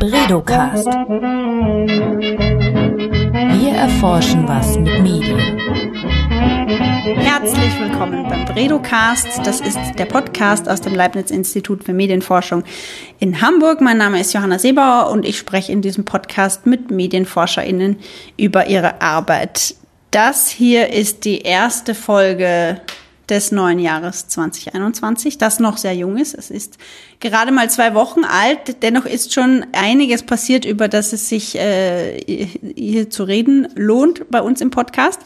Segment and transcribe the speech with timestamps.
[0.00, 0.86] Bredocast.
[3.58, 5.58] Wir erforschen was mit Medien.
[7.18, 9.28] Herzlich willkommen beim Bredocast.
[9.44, 12.64] Das ist der Podcast aus dem Leibniz-Institut für Medienforschung
[13.18, 13.82] in Hamburg.
[13.82, 17.98] Mein Name ist Johanna Seebauer und ich spreche in diesem Podcast mit MedienforscherInnen
[18.38, 19.74] über ihre Arbeit.
[20.12, 22.80] Das hier ist die erste Folge
[23.30, 26.34] des neuen Jahres 2021, das noch sehr jung ist.
[26.34, 26.78] Es ist
[27.20, 32.18] gerade mal zwei Wochen alt, dennoch ist schon einiges passiert, über das es sich äh,
[32.76, 35.20] hier zu reden lohnt bei uns im Podcast.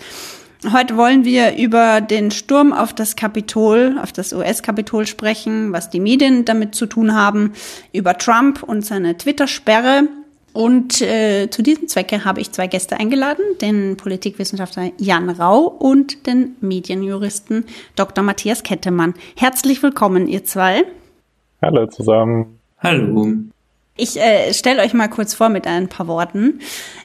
[0.73, 6.01] Heute wollen wir über den Sturm auf das Kapitol, auf das US-Kapitol sprechen, was die
[6.01, 7.53] Medien damit zu tun haben,
[7.93, 10.09] über Trump und seine Twitter-Sperre
[10.55, 16.29] und äh, zu diesem Zwecke habe ich zwei Gäste eingeladen, den Politikwissenschaftler Jan Rau und
[16.29, 17.65] den Medienjuristen
[17.97, 18.23] Dr.
[18.23, 19.15] Matthias Kettemann.
[19.37, 20.85] Herzlich willkommen, ihr zwei.
[21.61, 22.61] Hallo zusammen.
[22.79, 23.33] Hallo.
[23.97, 26.59] Ich äh, stelle euch mal kurz vor mit ein paar Worten.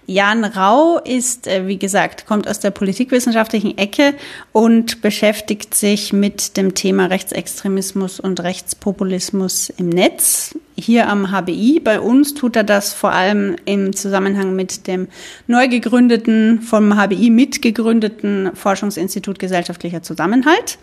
[0.07, 4.15] Jan Rau ist, äh, wie gesagt, kommt aus der politikwissenschaftlichen Ecke
[4.53, 10.57] und beschäftigt sich mit dem Thema Rechtsextremismus und Rechtspopulismus im Netz.
[10.75, 11.79] Hier am HBI.
[11.79, 15.09] Bei uns tut er das vor allem im Zusammenhang mit dem
[15.45, 20.79] neu gegründeten, vom HBI mitgegründeten Forschungsinstitut Gesellschaftlicher Zusammenhalt.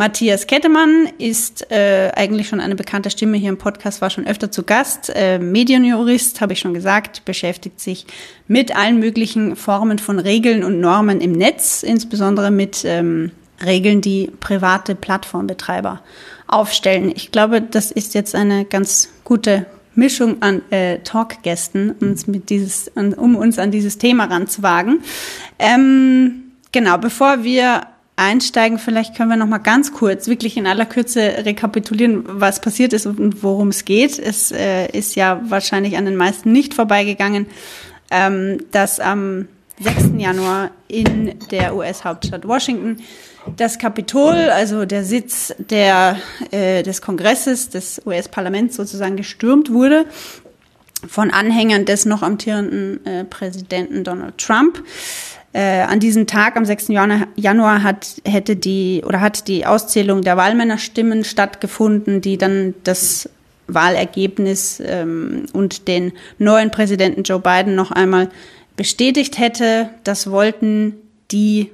[0.00, 4.50] Matthias Kettemann ist äh, eigentlich schon eine bekannte Stimme hier im Podcast, war schon öfter
[4.50, 5.12] zu Gast.
[5.14, 8.06] Äh, Medienjurist, habe ich schon gesagt, beschäftigt sich
[8.48, 13.30] mit allen möglichen Formen von Regeln und Normen im Netz, insbesondere mit ähm,
[13.62, 16.00] Regeln, die private Plattformbetreiber
[16.46, 17.12] aufstellen.
[17.14, 22.90] Ich glaube, das ist jetzt eine ganz gute Mischung an äh, Talkgästen, uns mit dieses,
[22.94, 25.02] um uns an dieses Thema ranzuwagen.
[25.58, 27.82] Ähm, genau, bevor wir
[28.20, 32.92] einsteigen, vielleicht können wir noch mal ganz kurz, wirklich in aller Kürze rekapitulieren, was passiert
[32.92, 34.18] ist und worum es geht.
[34.18, 37.46] Es äh, ist ja wahrscheinlich an den meisten nicht vorbeigegangen,
[38.10, 39.48] ähm, dass am
[39.80, 40.10] 6.
[40.18, 42.98] Januar in der US-Hauptstadt Washington
[43.56, 46.18] das Kapitol, also der Sitz der,
[46.50, 50.04] äh, des Kongresses, des US-Parlaments sozusagen gestürmt wurde
[51.08, 54.82] von Anhängern des noch amtierenden äh, Präsidenten Donald Trump.
[55.52, 56.88] Äh, an diesem Tag, am 6.
[56.88, 63.28] Januar, hat, hätte die oder hat die Auszählung der Wahlmännerstimmen stattgefunden, die dann das
[63.66, 68.28] Wahlergebnis ähm, und den neuen Präsidenten Joe Biden noch einmal
[68.76, 69.90] bestätigt hätte.
[70.04, 70.94] Das wollten
[71.32, 71.70] die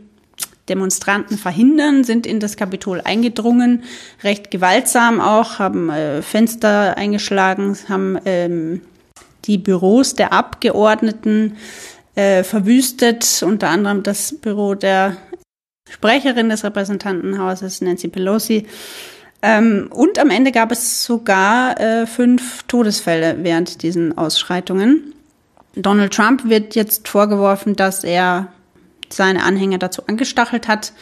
[0.69, 3.85] Demonstranten verhindern, sind in das Kapitol eingedrungen,
[4.25, 8.81] recht gewaltsam auch, haben äh, Fenster eingeschlagen, haben ähm,
[9.45, 11.57] die Büros der Abgeordneten
[12.17, 15.17] äh, verwüstet, unter anderem das Büro der
[15.89, 18.67] Sprecherin des Repräsentantenhauses, Nancy Pelosi.
[19.43, 25.15] Ähm, und am Ende gab es sogar äh, fünf Todesfälle während diesen Ausschreitungen.
[25.77, 28.49] Donald Trump wird jetzt vorgeworfen, dass er
[29.11, 30.93] seine Anhänger dazu angestachelt hat.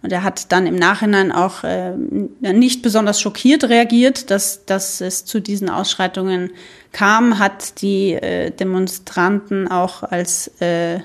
[0.00, 5.24] Und er hat dann im Nachhinein auch äh, nicht besonders schockiert reagiert, dass, dass es
[5.24, 6.50] zu diesen Ausschreitungen
[6.92, 11.00] kam, hat die äh, Demonstranten auch als äh,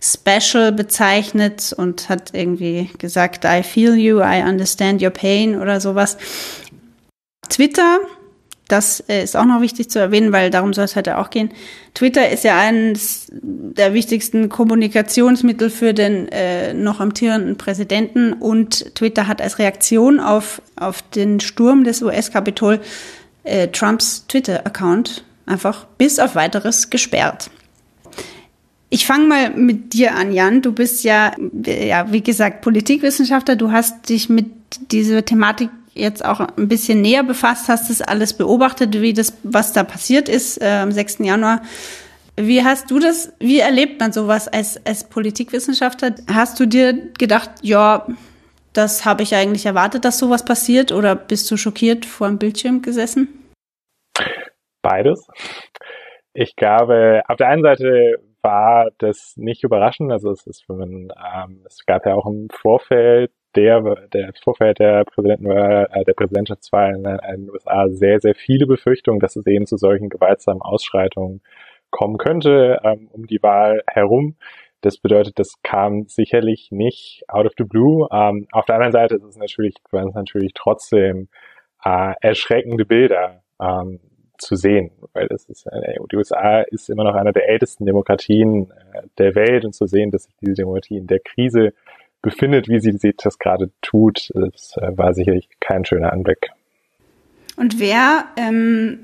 [0.00, 6.16] Special bezeichnet und hat irgendwie gesagt, I feel you, I understand your pain oder sowas.
[7.48, 7.98] Twitter,
[8.68, 11.50] das äh, ist auch noch wichtig zu erwähnen, weil darum soll es heute auch gehen.
[11.94, 19.26] Twitter ist ja eines der wichtigsten Kommunikationsmittel für den äh, noch amtierenden Präsidenten und Twitter
[19.26, 22.80] hat als Reaktion auf, auf den Sturm des US-Kapitol
[23.44, 27.50] äh, Trumps Twitter-Account einfach bis auf weiteres gesperrt.
[28.90, 30.62] Ich fange mal mit dir an, Jan.
[30.62, 31.32] Du bist ja,
[31.64, 33.56] ja, wie gesagt, Politikwissenschaftler.
[33.56, 34.46] Du hast dich mit
[34.92, 39.72] dieser Thematik jetzt auch ein bisschen näher befasst, hast das alles beobachtet, wie das, was
[39.72, 41.18] da passiert ist äh, am 6.
[41.20, 41.62] Januar.
[42.36, 46.14] Wie hast du das, wie erlebt man sowas als, als Politikwissenschaftler?
[46.32, 48.06] Hast du dir gedacht, ja,
[48.72, 52.80] das habe ich eigentlich erwartet, dass sowas passiert oder bist du schockiert vor dem Bildschirm
[52.80, 53.50] gesessen?
[54.82, 55.26] Beides.
[56.32, 60.12] Ich glaube, auf der einen Seite war das nicht überraschend.
[60.12, 60.90] Also es ist, wenn man,
[61.34, 63.80] ähm, es gab ja auch im Vorfeld der,
[64.12, 69.36] der Vorfeld der Präsidentenwahl, äh, der Präsidentschaftswahl in, den USA sehr, sehr viele Befürchtungen, dass
[69.36, 71.40] es eben zu solchen gewaltsamen Ausschreitungen
[71.90, 74.36] kommen könnte ähm, um die Wahl herum.
[74.80, 78.06] Das bedeutet, das kam sicherlich nicht out of the blue.
[78.12, 81.28] Ähm, auf der anderen Seite ist es natürlich, waren es natürlich trotzdem
[81.84, 83.42] äh, erschreckende Bilder.
[83.60, 83.98] Ähm,
[84.38, 88.70] zu sehen, weil das ist, äh, die USA ist immer noch einer der ältesten Demokratien
[88.70, 91.72] äh, der Welt und zu sehen, dass sich diese Demokratie in der Krise
[92.22, 96.50] befindet, wie sie, das gerade tut, das äh, war sicherlich kein schöner Anblick.
[97.56, 99.00] Und wer, ähm,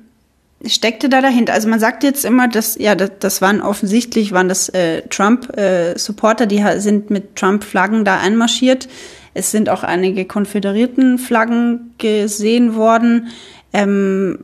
[0.66, 1.52] steckte da dahinter?
[1.52, 6.44] Also man sagt jetzt immer, dass ja, das, das waren offensichtlich waren das äh, Trump-Supporter,
[6.44, 8.88] äh, die sind mit Trump-Flaggen da einmarschiert.
[9.34, 13.28] Es sind auch einige konföderierten Flaggen gesehen worden.
[13.72, 14.38] Ähm,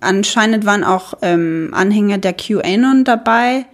[0.00, 3.66] anscheinend waren auch ähm, Anhänger der QAnon dabei.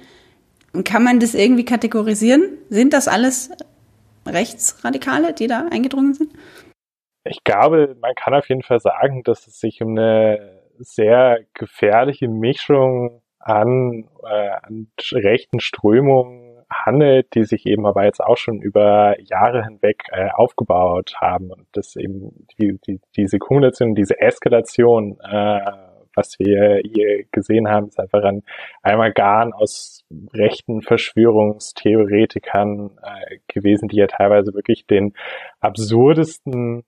[0.84, 2.44] Kann man das irgendwie kategorisieren?
[2.70, 3.50] Sind das alles
[4.26, 6.32] Rechtsradikale, die da eingedrungen sind?
[7.24, 12.28] Ich glaube, man kann auf jeden Fall sagen, dass es sich um eine sehr gefährliche
[12.28, 19.14] Mischung an, äh, an rechten Strömungen handelt, die sich eben aber jetzt auch schon über
[19.20, 25.60] Jahre hinweg äh, aufgebaut haben und das eben die, die, diese Kumulation, diese Eskalation, äh,
[26.14, 28.42] was wir hier gesehen haben, ist einfach ein
[28.82, 35.14] Amalgam aus rechten Verschwörungstheoretikern äh, gewesen, die ja teilweise wirklich den
[35.60, 36.84] absurdesten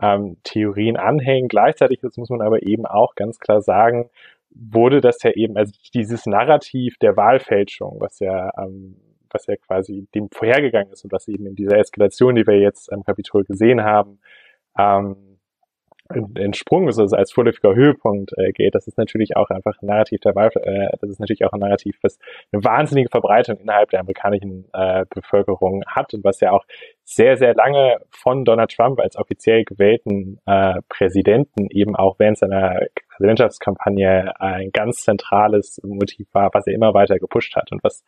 [0.00, 1.48] ähm, Theorien anhängen.
[1.48, 4.08] Gleichzeitig, das muss man aber eben auch ganz klar sagen,
[4.50, 8.96] wurde das ja eben, also dieses Narrativ der Wahlfälschung, was ja, ähm,
[9.30, 12.92] was ja quasi dem vorhergegangen ist und was eben in dieser Eskalation, die wir jetzt
[12.92, 14.18] am Kapitol gesehen haben,
[14.76, 15.29] ähm,
[16.34, 20.20] entsprungen ist, also als vorläufiger Höhepunkt äh, geht, das ist natürlich auch einfach ein Narrativ
[20.20, 22.18] der Wahl, äh, das ist natürlich auch ein Narrativ, was
[22.52, 26.64] eine wahnsinnige Verbreitung innerhalb der amerikanischen äh, Bevölkerung hat und was ja auch
[27.04, 32.80] sehr, sehr lange von Donald Trump als offiziell gewählten äh, Präsidenten eben auch während seiner
[33.16, 38.02] Präsidentschaftskampagne ein ganz zentrales Motiv war, was er immer weiter gepusht hat und was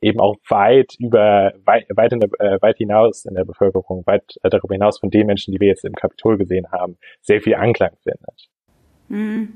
[0.00, 4.50] eben auch weit über, weit, in der, äh, weit hinaus in der Bevölkerung, weit äh,
[4.50, 7.92] darüber hinaus von den Menschen, die wir jetzt im Kapitol gesehen haben, sehr viel Anklang
[8.02, 8.48] findet.
[9.08, 9.54] Mhm.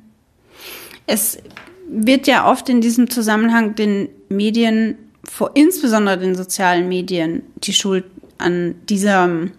[1.06, 1.42] Es
[1.88, 8.04] wird ja oft in diesem Zusammenhang den Medien, vor, insbesondere den sozialen Medien, die Schuld
[8.38, 9.52] an dieser ähm,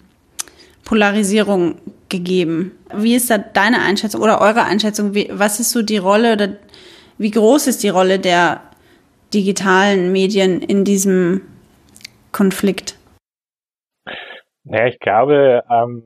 [0.86, 1.76] Polarisierung
[2.08, 2.72] gegeben.
[2.94, 5.14] Wie ist da deine Einschätzung oder eure Einschätzung?
[5.14, 6.50] Wie, was ist so die Rolle oder
[7.18, 8.62] wie groß ist die Rolle der
[9.34, 11.42] digitalen Medien in diesem
[12.32, 12.98] Konflikt?
[14.64, 16.04] Naja, ich glaube, ähm,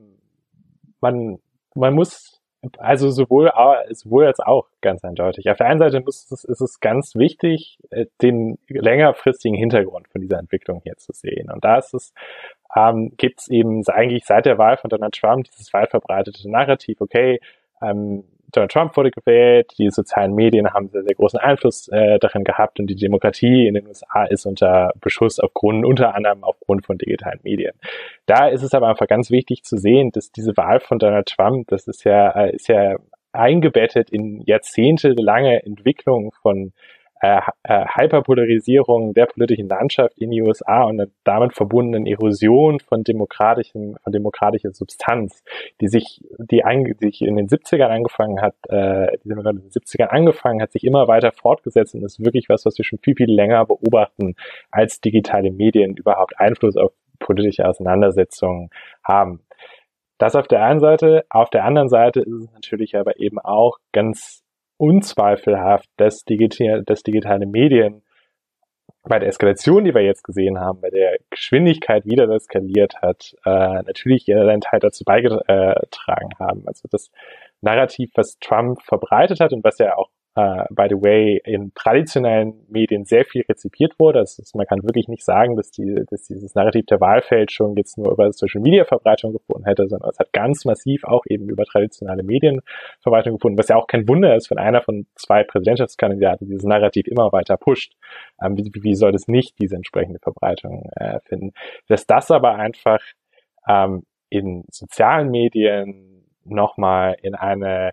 [1.00, 1.38] man,
[1.74, 2.40] man muss,
[2.78, 3.50] also sowohl,
[3.90, 5.50] sowohl als auch ganz eindeutig.
[5.50, 10.22] Auf der einen Seite muss es, ist es ganz wichtig, äh, den längerfristigen Hintergrund von
[10.22, 11.50] dieser Entwicklung hier zu sehen.
[11.50, 12.14] Und da ist es,
[12.74, 17.00] ähm, gibt es eben eigentlich seit der Wahl von Donald Trump dieses weit verbreitete Narrativ,
[17.00, 17.40] okay,
[17.82, 18.24] ähm,
[18.56, 22.78] Donald Trump wurde gewählt, die sozialen Medien haben sehr, sehr großen Einfluss äh, darin gehabt
[22.80, 27.40] und die Demokratie in den USA ist unter Beschuss aufgrund, unter anderem aufgrund von digitalen
[27.42, 27.72] Medien.
[28.26, 31.68] Da ist es aber einfach ganz wichtig zu sehen, dass diese Wahl von Donald Trump,
[31.68, 32.96] das ist ja, äh, ist ja
[33.32, 36.72] eingebettet in jahrzehntelange Entwicklung von
[37.24, 43.02] äh, äh, Hyperpolarisierung der politischen Landschaft in die USA und der damit verbundenen Erosion von
[43.02, 45.42] demokratischem, von demokratischer Substanz,
[45.80, 49.70] die sich, die, ein, die sich in den 70ern angefangen hat, äh, die in den
[49.70, 53.14] 70ern angefangen hat, sich immer weiter fortgesetzt und ist wirklich was, was wir schon viel,
[53.16, 54.34] viel länger beobachten,
[54.70, 58.68] als digitale Medien überhaupt Einfluss auf politische Auseinandersetzungen
[59.02, 59.40] haben.
[60.18, 61.24] Das auf der einen Seite.
[61.30, 64.43] Auf der anderen Seite ist es natürlich aber eben auch ganz
[64.76, 68.02] unzweifelhaft, dass, digital, dass digitale Medien
[69.02, 73.34] bei der Eskalation, die wir jetzt gesehen haben, bei der Geschwindigkeit, wie das eskaliert hat,
[73.44, 76.66] äh, natürlich einen Teil dazu beigetragen haben.
[76.66, 77.10] Also das
[77.60, 82.66] Narrativ, was Trump verbreitet hat und was ja auch uh, by the way, in traditionellen
[82.68, 84.20] Medien sehr viel rezipiert wurde.
[84.20, 88.12] Ist, man kann wirklich nicht sagen, dass, die, dass dieses Narrativ der Wahlfälschung jetzt nur
[88.12, 92.22] über Social Media Verbreitung gefunden hätte, sondern es hat ganz massiv auch eben über traditionelle
[92.22, 92.60] Medien
[93.00, 97.06] Verbreitung gefunden, was ja auch kein Wunder ist, wenn einer von zwei Präsidentschaftskandidaten dieses Narrativ
[97.06, 97.94] immer weiter pusht.
[98.42, 101.52] Ähm, wie, wie soll das nicht diese entsprechende Verbreitung äh, finden?
[101.86, 103.00] Dass das aber einfach
[103.68, 107.92] ähm, in sozialen Medien nochmal in eine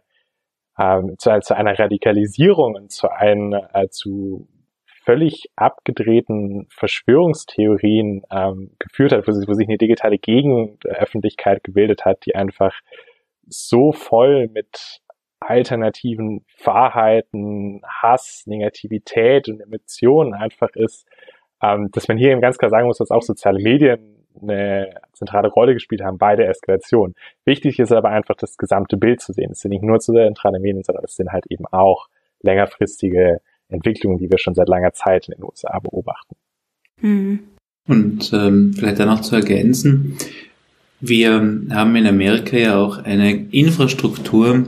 [0.79, 4.47] ähm, zu, zu, einer Radikalisierung und zu einem äh, zu
[5.03, 12.25] völlig abgedrehten Verschwörungstheorien ähm, geführt hat, wo sich, wo sich eine digitale Gegenöffentlichkeit gebildet hat,
[12.25, 12.73] die einfach
[13.47, 15.01] so voll mit
[15.39, 21.07] alternativen Wahrheiten, Hass, Negativität und Emotionen einfach ist,
[21.61, 25.49] ähm, dass man hier eben ganz klar sagen muss, dass auch soziale Medien eine zentrale
[25.49, 27.13] Rolle gespielt haben bei der Eskalation.
[27.45, 29.51] Wichtig ist aber einfach das gesamte Bild zu sehen.
[29.51, 32.07] Es sind nicht nur zu zentrale Medien, sondern es sind halt eben auch
[32.41, 36.35] längerfristige Entwicklungen, die wir schon seit langer Zeit in den USA beobachten.
[37.01, 37.39] Mhm.
[37.87, 40.17] Und ähm, vielleicht da noch zu ergänzen,
[40.99, 44.65] wir haben in Amerika ja auch eine Infrastruktur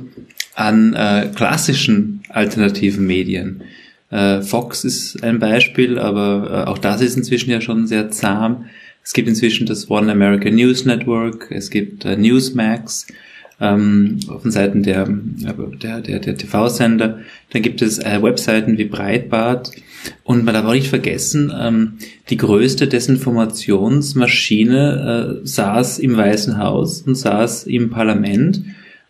[0.56, 3.64] an äh, klassischen alternativen Medien.
[4.10, 8.66] Äh, Fox ist ein Beispiel, aber äh, auch das ist inzwischen ja schon sehr zahm.
[9.04, 13.08] Es gibt inzwischen das One American News Network, es gibt äh, Newsmax.
[13.62, 17.20] ähm, auf den Seiten der, der, der, der TV-Sender.
[17.52, 19.72] Dann gibt es äh, Webseiten wie Breitbart.
[20.24, 21.94] Und man darf auch nicht vergessen, ähm,
[22.30, 28.64] die größte Desinformationsmaschine äh, saß im Weißen Haus und saß im Parlament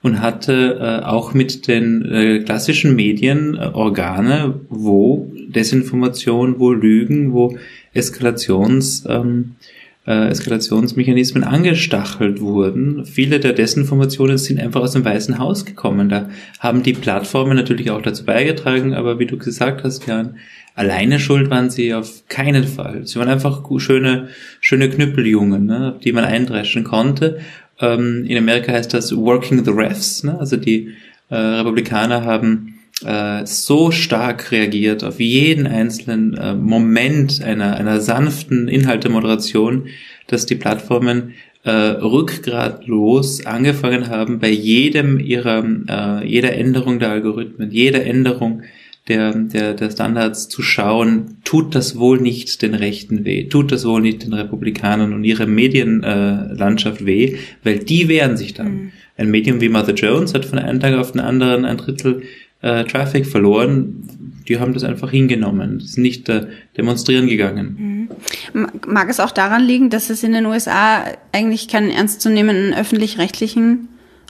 [0.03, 7.33] und hatte äh, auch mit den äh, klassischen Medien äh, Organe, wo Desinformation, wo Lügen,
[7.33, 7.57] wo
[7.93, 9.55] Eskalations ähm,
[10.05, 13.05] äh, Eskalationsmechanismen angestachelt wurden.
[13.05, 16.09] Viele der Desinformationen sind einfach aus dem Weißen Haus gekommen.
[16.09, 16.29] Da
[16.59, 20.35] haben die Plattformen natürlich auch dazu beigetragen, aber wie du gesagt hast, Jan,
[20.75, 23.05] alleine schuld waren sie auf keinen Fall.
[23.07, 24.29] Sie waren einfach schöne,
[24.59, 27.39] schöne Knüppeljungen, ne, die man eindreschen konnte.
[27.79, 30.37] Ähm, in Amerika heißt das Working the Refs, ne?
[30.39, 30.93] also die
[31.29, 32.72] äh, Republikaner haben
[33.05, 39.87] äh, so stark reagiert auf jeden einzelnen äh, Moment einer, einer sanften Inhaltemoderation,
[40.27, 41.33] dass die Plattformen
[41.63, 48.63] äh, rückgratlos angefangen haben, bei jedem ihrer, äh, jeder Änderung der Algorithmen, jeder Änderung
[49.07, 53.85] der, der, der Standards zu schauen, tut das wohl nicht den Rechten weh, tut das
[53.85, 58.71] wohl nicht den Republikanern und ihrer Medienlandschaft äh, weh, weil die wehren sich dann.
[58.71, 58.91] Mhm.
[59.15, 62.23] Ein Medium wie Mother Jones hat von einem Tag auf den anderen ein Drittel
[62.63, 64.09] äh, Traffic verloren.
[64.47, 68.09] Die haben das einfach hingenommen, sind nicht äh, demonstrieren gegangen.
[68.53, 68.67] Mhm.
[68.87, 73.87] Mag es auch daran liegen, dass es in den USA eigentlich keinen ernstzunehmenden öffentlich-rechtlichen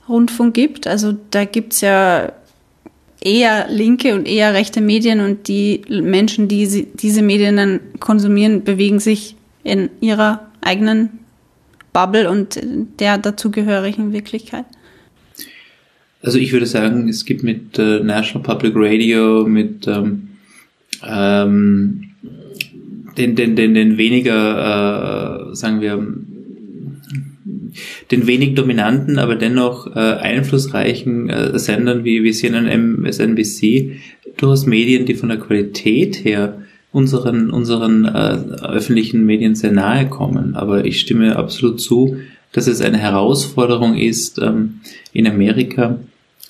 [0.07, 0.85] Rundfunk gibt?
[0.85, 2.31] Also da gibt's ja
[3.21, 8.63] eher linke und eher rechte Medien und die Menschen, die sie, diese Medien dann konsumieren,
[8.63, 11.19] bewegen sich in ihrer eigenen
[11.93, 12.59] Bubble und
[12.99, 14.65] der dazugehörigen Wirklichkeit?
[16.23, 20.29] Also ich würde sagen, es gibt mit äh, National Public Radio, mit ähm,
[21.05, 22.11] ähm,
[23.17, 26.01] den, den, den, den weniger, äh, sagen wir,
[28.09, 33.97] den wenig dominanten, aber dennoch äh, einflussreichen äh, Sendern wie, wie CNN, MSNBC
[34.37, 36.61] durchaus Medien, die von der Qualität her
[36.93, 40.55] unseren, unseren äh, öffentlichen Medien sehr nahe kommen.
[40.55, 42.15] Aber ich stimme absolut zu,
[42.53, 44.79] dass es eine Herausforderung ist, ähm,
[45.11, 45.99] in Amerika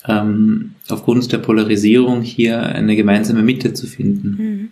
[0.06, 4.28] ähm, aufgrund der Polarisierung hier eine gemeinsame Mitte zu finden.
[4.28, 4.68] Mhm.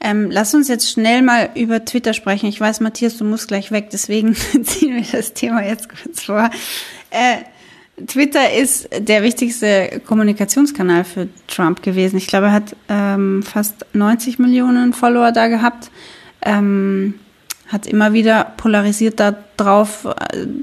[0.00, 2.46] Ähm, lass uns jetzt schnell mal über Twitter sprechen.
[2.46, 6.50] Ich weiß, Matthias, du musst gleich weg, deswegen ziehen wir das Thema jetzt kurz vor.
[7.10, 7.38] Äh,
[8.06, 12.16] Twitter ist der wichtigste Kommunikationskanal für Trump gewesen.
[12.16, 15.90] Ich glaube, er hat ähm, fast 90 Millionen Follower da gehabt.
[16.42, 17.14] Ähm,
[17.68, 20.06] hat immer wieder polarisiert da drauf.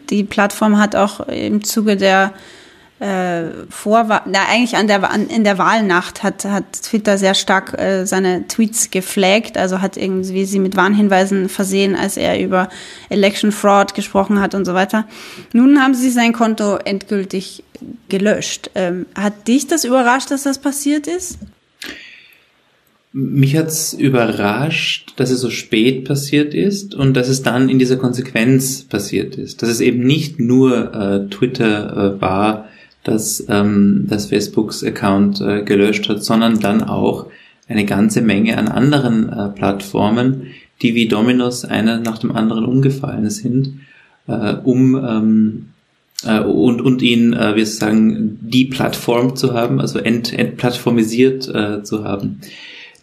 [0.09, 2.33] Die Plattform hat auch im Zuge der
[3.01, 7.73] äh, vor, na, eigentlich an der, an, in der Wahlnacht hat, hat Twitter sehr stark
[7.79, 12.69] äh, seine Tweets geflaggt, also hat irgendwie sie mit Warnhinweisen versehen, als er über
[13.09, 15.07] Election Fraud gesprochen hat und so weiter.
[15.51, 17.63] Nun haben sie sein Konto endgültig
[18.07, 18.69] gelöscht.
[18.75, 21.39] Ähm, hat dich das überrascht, dass das passiert ist?
[23.13, 27.97] Mich hat's überrascht, dass es so spät passiert ist und dass es dann in dieser
[27.97, 29.63] Konsequenz passiert ist.
[29.63, 32.67] Dass es eben nicht nur äh, Twitter äh, war,
[33.03, 37.27] dass ähm, das Facebooks Account äh, gelöscht hat, sondern dann auch
[37.67, 40.47] eine ganze Menge an anderen äh, Plattformen,
[40.81, 43.79] die wie Dominos einer nach dem anderen umgefallen sind,
[44.27, 45.65] äh, um ähm,
[46.23, 51.83] äh, und, und ihn, äh, wir sagen, die Plattform zu haben, also ent, entplattformisiert äh,
[51.83, 52.41] zu haben.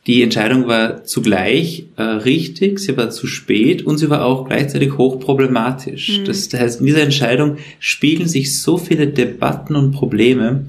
[0.08, 4.96] Die Entscheidung war zugleich äh, richtig, sie war zu spät und sie war auch gleichzeitig
[4.96, 6.20] hochproblematisch.
[6.20, 6.24] Mhm.
[6.24, 10.64] Das, heißt, in dieser Entscheidung spiegeln sich so viele Debatten und Probleme,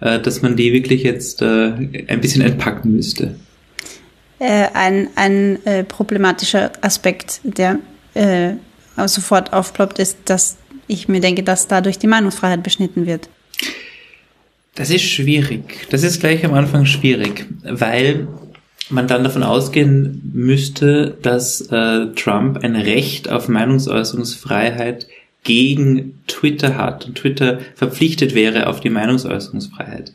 [0.00, 1.70] äh, dass man die wirklich jetzt äh,
[2.08, 3.36] ein bisschen entpacken müsste.
[4.40, 7.78] Äh, ein ein äh, problematischer Aspekt, der
[8.14, 8.54] äh,
[9.06, 10.56] sofort aufploppt, ist, dass
[10.88, 13.28] ich mir denke, dass dadurch die Meinungsfreiheit beschnitten wird.
[14.74, 15.86] Das ist schwierig.
[15.90, 18.26] Das ist gleich am Anfang schwierig, weil
[18.90, 25.06] man dann davon ausgehen müsste, dass äh, Trump ein Recht auf Meinungsäußerungsfreiheit
[25.42, 30.12] gegen Twitter hat und Twitter verpflichtet wäre auf die Meinungsäußerungsfreiheit.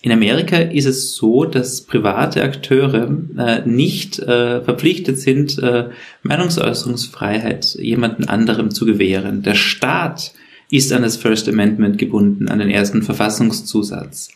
[0.00, 5.88] In Amerika ist es so, dass private Akteure äh, nicht äh, verpflichtet sind, äh,
[6.22, 9.42] Meinungsäußerungsfreiheit jemanden anderem zu gewähren.
[9.42, 10.32] Der Staat
[10.70, 14.28] ist an das First Amendment gebunden, an den ersten Verfassungszusatz.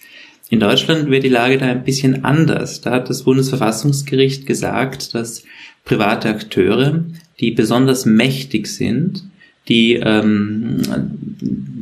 [0.52, 2.82] In Deutschland wäre die Lage da ein bisschen anders.
[2.82, 5.44] Da hat das Bundesverfassungsgericht gesagt, dass
[5.86, 7.04] private Akteure,
[7.40, 9.24] die besonders mächtig sind,
[9.70, 10.82] die, ähm,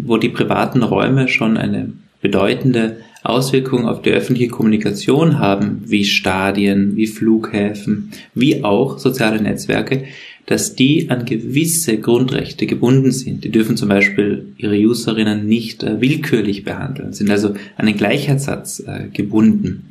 [0.05, 6.95] wo die privaten Räume schon eine bedeutende Auswirkungen auf die öffentliche Kommunikation haben, wie Stadien,
[6.95, 10.05] wie Flughäfen, wie auch soziale Netzwerke,
[10.47, 13.45] dass die an gewisse Grundrechte gebunden sind.
[13.45, 18.81] Die dürfen zum Beispiel ihre Userinnen nicht äh, willkürlich behandeln, sind also an den Gleichheitssatz
[18.81, 19.91] äh, gebunden.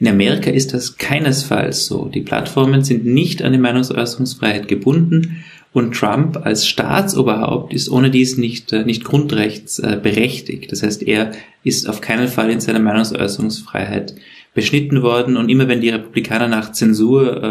[0.00, 2.06] In Amerika ist das keinesfalls so.
[2.06, 8.36] Die Plattformen sind nicht an die Meinungsäußerungsfreiheit gebunden und Trump als Staatsoberhaupt ist ohne dies
[8.36, 10.72] nicht, äh, nicht grundrechtsberechtigt.
[10.72, 14.16] Das heißt, er ist auf keinen Fall in seiner Meinungsäußerungsfreiheit
[14.54, 17.42] beschnitten worden und immer wenn die Republikaner nach Zensur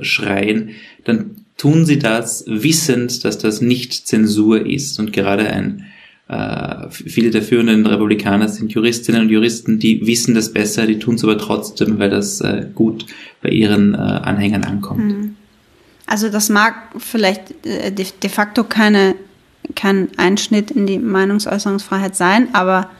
[0.00, 0.70] äh, schreien,
[1.04, 4.98] dann tun sie das wissend, dass das nicht Zensur ist.
[4.98, 5.86] Und gerade ein
[6.26, 11.14] äh, viele der führenden Republikaner sind Juristinnen und Juristen, die wissen das besser, die tun
[11.14, 13.06] es aber trotzdem, weil das äh, gut
[13.42, 15.12] bei ihren äh, Anhängern ankommt.
[15.12, 15.36] Hm.
[16.06, 19.14] Also das mag vielleicht äh, de, de facto keine,
[19.76, 22.90] kein Einschnitt in die Meinungsäußerungsfreiheit sein, aber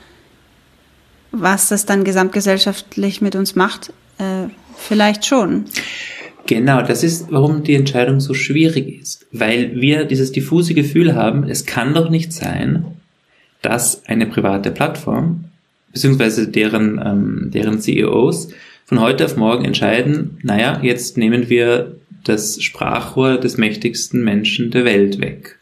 [1.32, 5.64] was das dann gesamtgesellschaftlich mit uns macht, äh, vielleicht schon.
[6.46, 11.44] Genau, das ist, warum die Entscheidung so schwierig ist, weil wir dieses diffuse Gefühl haben,
[11.44, 12.84] es kann doch nicht sein,
[13.62, 15.44] dass eine private Plattform
[15.92, 18.48] beziehungsweise deren, ähm, deren CEOs
[18.84, 24.84] von heute auf morgen entscheiden, naja, jetzt nehmen wir das Sprachrohr des mächtigsten Menschen der
[24.84, 25.58] Welt weg.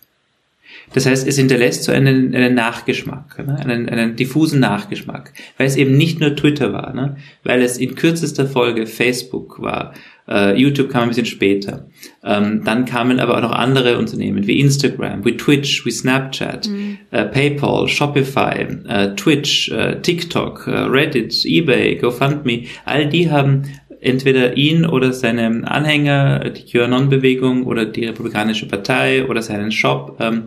[0.92, 3.56] Das heißt, es hinterlässt so einen, einen Nachgeschmack, ne?
[3.60, 7.16] einen, einen diffusen Nachgeschmack, weil es eben nicht nur Twitter war, ne?
[7.44, 9.94] weil es in kürzester Folge Facebook war,
[10.32, 11.88] Uh, YouTube kam ein bisschen später.
[12.22, 16.98] Ähm, dann kamen aber auch noch andere Unternehmen wie Instagram, wie Twitch, wie Snapchat, mhm.
[17.12, 19.72] uh, PayPal, Shopify, uh, Twitch,
[20.02, 22.66] TikTok, Reddit, eBay, GoFundMe.
[22.84, 23.64] All die haben
[24.00, 30.44] entweder ihn oder seine Anhänger, die QAnon-Bewegung oder die Republikanische Partei oder seinen Shop ähm,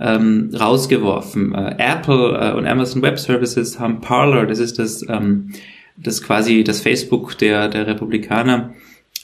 [0.00, 1.54] ähm, rausgeworfen.
[1.54, 5.52] Apple und Amazon Web Services haben Parler, das ist das, ähm,
[5.96, 8.74] das quasi das Facebook der, der Republikaner,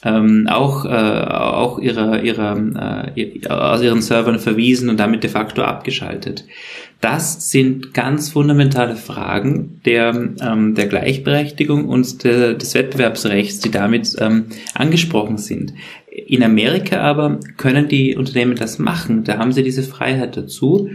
[0.03, 5.61] ähm, auch, äh, auch ihre, ihre, äh, aus ihren Servern verwiesen und damit de facto
[5.61, 6.45] abgeschaltet.
[7.01, 14.15] Das sind ganz fundamentale Fragen der, ähm, der Gleichberechtigung und der, des Wettbewerbsrechts, die damit
[14.19, 15.73] ähm, angesprochen sind.
[16.09, 19.23] In Amerika aber können die Unternehmen das machen.
[19.23, 20.89] Da haben sie diese Freiheit dazu.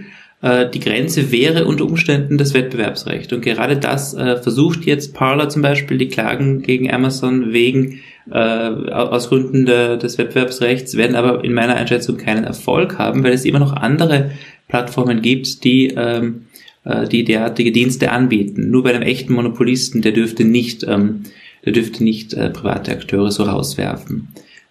[0.45, 3.33] Äh, die Grenze wäre unter Umständen das Wettbewerbsrecht.
[3.33, 8.37] Und gerade das äh, versucht jetzt Parler zum Beispiel die Klagen gegen Amazon wegen äh,
[8.37, 13.47] aus Gründen de, des Wettbewerbsrechts, werden aber in meiner Einschätzung keinen Erfolg haben, weil es
[13.47, 14.33] immer noch andere
[14.69, 16.43] Plattformen gibt, die ähm,
[16.85, 18.69] äh, die derartige Dienste anbieten.
[18.69, 21.23] Nur bei einem echten Monopolisten, der dürfte nicht, ähm,
[21.65, 24.29] der dürfte nicht äh, private Akteure so rauswerfen.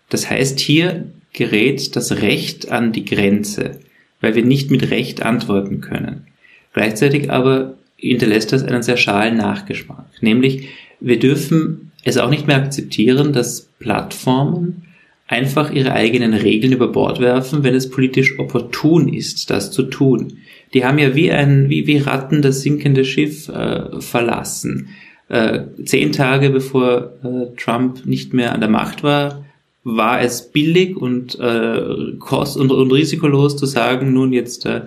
[0.10, 3.80] Das heißt, hier gerät das Recht an die Grenze,
[4.24, 6.28] weil wir nicht mit Recht antworten können.
[6.72, 10.70] Gleichzeitig aber hinterlässt das einen sehr schalen Nachgeschmack, nämlich
[11.02, 14.84] wir dürfen es auch nicht mehr akzeptieren, dass Plattformen
[15.28, 20.38] einfach ihre eigenen Regeln über Bord werfen, wenn es politisch opportun ist, das zu tun.
[20.74, 24.90] Die haben ja wie ein, wie, wie Ratten das sinkende Schiff äh, verlassen.
[25.28, 29.44] Äh, zehn Tage bevor äh, Trump nicht mehr an der Macht war,
[29.84, 34.82] war es billig und äh, kost und, und risikolos zu sagen, nun jetzt äh,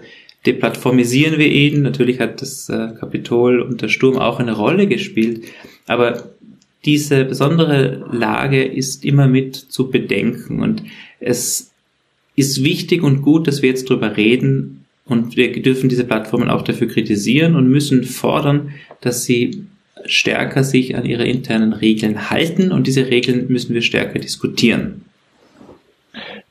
[0.47, 1.83] deplattformisieren wir ihn.
[1.83, 5.45] Natürlich hat das äh, Kapitol und der Sturm auch eine Rolle gespielt,
[5.87, 6.31] aber
[6.85, 10.61] diese besondere Lage ist immer mit zu bedenken.
[10.61, 10.85] Und
[11.19, 11.73] es
[12.37, 14.85] ist wichtig und gut, dass wir jetzt drüber reden.
[15.05, 19.65] Und wir dürfen diese Plattformen auch dafür kritisieren und müssen fordern, dass sie
[20.09, 25.05] stärker sich an ihre internen Regeln halten und diese Regeln müssen wir stärker diskutieren.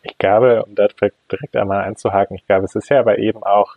[0.04, 0.88] Ich glaube, um da
[1.32, 3.76] direkt einmal einzuhaken, ich glaube, es ist ja aber eben auch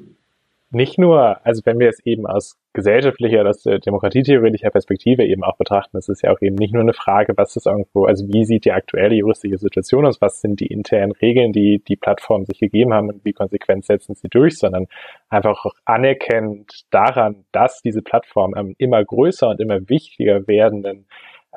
[0.71, 5.97] nicht nur, also wenn wir es eben aus gesellschaftlicher aus demokratietheoretischer Perspektive eben auch betrachten,
[5.97, 8.67] es ist ja auch eben nicht nur eine Frage, was ist irgendwo, also wie sieht
[8.67, 12.93] die aktuelle juristische Situation aus, was sind die internen Regeln, die die Plattformen sich gegeben
[12.93, 14.87] haben und wie konsequent setzen sie durch, sondern
[15.31, 21.07] einfach auch anerkennend daran, dass diese Plattformen einen immer größer und immer wichtiger werdenden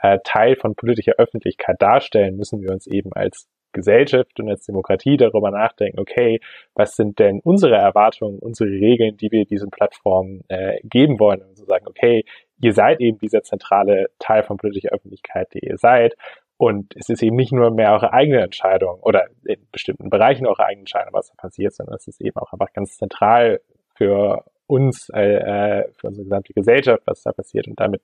[0.02, 5.18] äh, Teil von politischer Öffentlichkeit darstellen, müssen wir uns eben als Gesellschaft und als Demokratie
[5.18, 6.40] darüber nachdenken, okay,
[6.76, 11.58] was sind denn unsere Erwartungen, unsere Regeln, die wir diesen Plattformen äh, geben wollen und
[11.58, 12.26] so sagen, okay,
[12.62, 16.16] ihr seid eben dieser zentrale Teil von politischer Öffentlichkeit, die ihr seid.
[16.58, 20.66] Und es ist eben nicht nur mehr eure eigene Entscheidung oder in bestimmten Bereichen eure
[20.66, 23.62] eigene Entscheidung, was da passiert, sondern es ist eben auch einfach ganz zentral
[23.96, 27.68] für uns, äh, äh für unsere gesamte Gesellschaft, was da passiert.
[27.68, 28.02] Und damit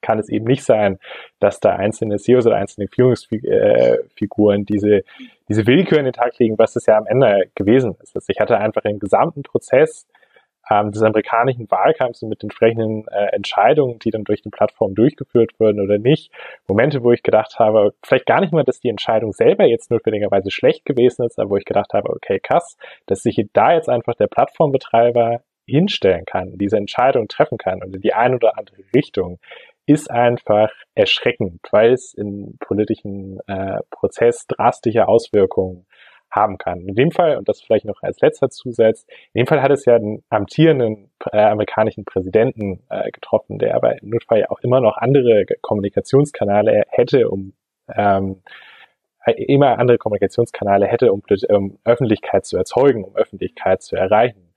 [0.00, 0.98] kann es eben nicht sein,
[1.38, 5.02] dass da einzelne CEOs oder einzelne Führungsfiguren diese,
[5.48, 8.14] diese Willkür in den Tag legen, was es ja am Ende gewesen ist.
[8.14, 10.06] Also ich hatte einfach im gesamten Prozess
[10.70, 15.58] ähm, des amerikanischen Wahlkampfs mit den entsprechenden äh, Entscheidungen, die dann durch die Plattform durchgeführt
[15.58, 16.32] wurden oder nicht,
[16.68, 20.50] Momente, wo ich gedacht habe, vielleicht gar nicht mal, dass die Entscheidung selber jetzt notwendigerweise
[20.50, 24.14] schlecht gewesen ist, aber wo ich gedacht habe, okay, krass, dass sich da jetzt einfach
[24.14, 29.38] der Plattformbetreiber hinstellen kann, diese Entscheidung treffen kann und in die eine oder andere Richtung,
[29.90, 35.86] ist einfach erschreckend, weil es im politischen äh, Prozess drastische Auswirkungen
[36.30, 36.86] haben kann.
[36.86, 39.84] In dem Fall, und das vielleicht noch als letzter Zusatz, in dem Fall hat es
[39.84, 44.80] ja den amtierenden äh, amerikanischen Präsidenten äh, getroffen, der aber im Notfall ja auch immer
[44.80, 47.52] noch andere Kommunikationskanäle hätte, um
[47.96, 48.42] ähm,
[49.36, 54.54] immer andere Kommunikationskanäle hätte, um, um Öffentlichkeit zu erzeugen, um Öffentlichkeit zu erreichen.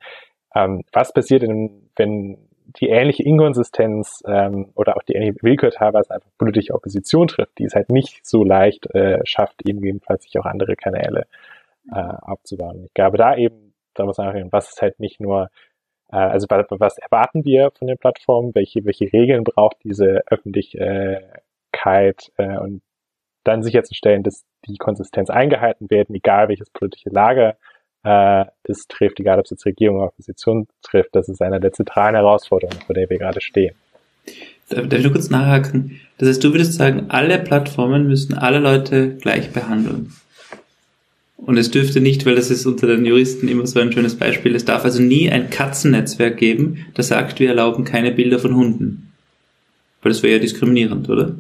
[0.56, 2.38] Ähm, was passiert, denn, wenn
[2.80, 7.66] die ähnliche Inkonsistenz ähm, oder auch die ähnliche Willkür teilweise einfach politische Opposition trifft, die
[7.66, 11.26] es halt nicht so leicht äh, schafft, eben jedenfalls sich auch andere Kanäle
[11.92, 12.86] äh, abzubauen.
[12.86, 15.50] Ich glaube, da eben, da muss man sagen, was ist halt nicht nur,
[16.12, 22.58] äh, also was erwarten wir von den Plattformen, welche, welche Regeln braucht diese Öffentlichkeit äh,
[22.58, 22.82] und
[23.44, 27.58] dann sicherzustellen, dass die Konsistenz eingehalten werden, egal welches politische Lager
[28.04, 31.16] äh, es trifft, egal ob es jetzt Regierung oder Opposition trifft.
[31.16, 33.76] Das ist eine der zentralen Herausforderungen, vor der wir gerade stehen.
[34.70, 36.00] Darf ich nur kurz nachhaken?
[36.18, 40.14] Das heißt, du würdest sagen, alle Plattformen müssen alle Leute gleich behandeln.
[41.38, 44.56] Und es dürfte nicht, weil das ist unter den Juristen immer so ein schönes Beispiel,
[44.56, 49.14] es darf also nie ein Katzennetzwerk geben, das sagt, wir erlauben keine Bilder von Hunden.
[50.02, 51.36] Weil das wäre ja diskriminierend, oder?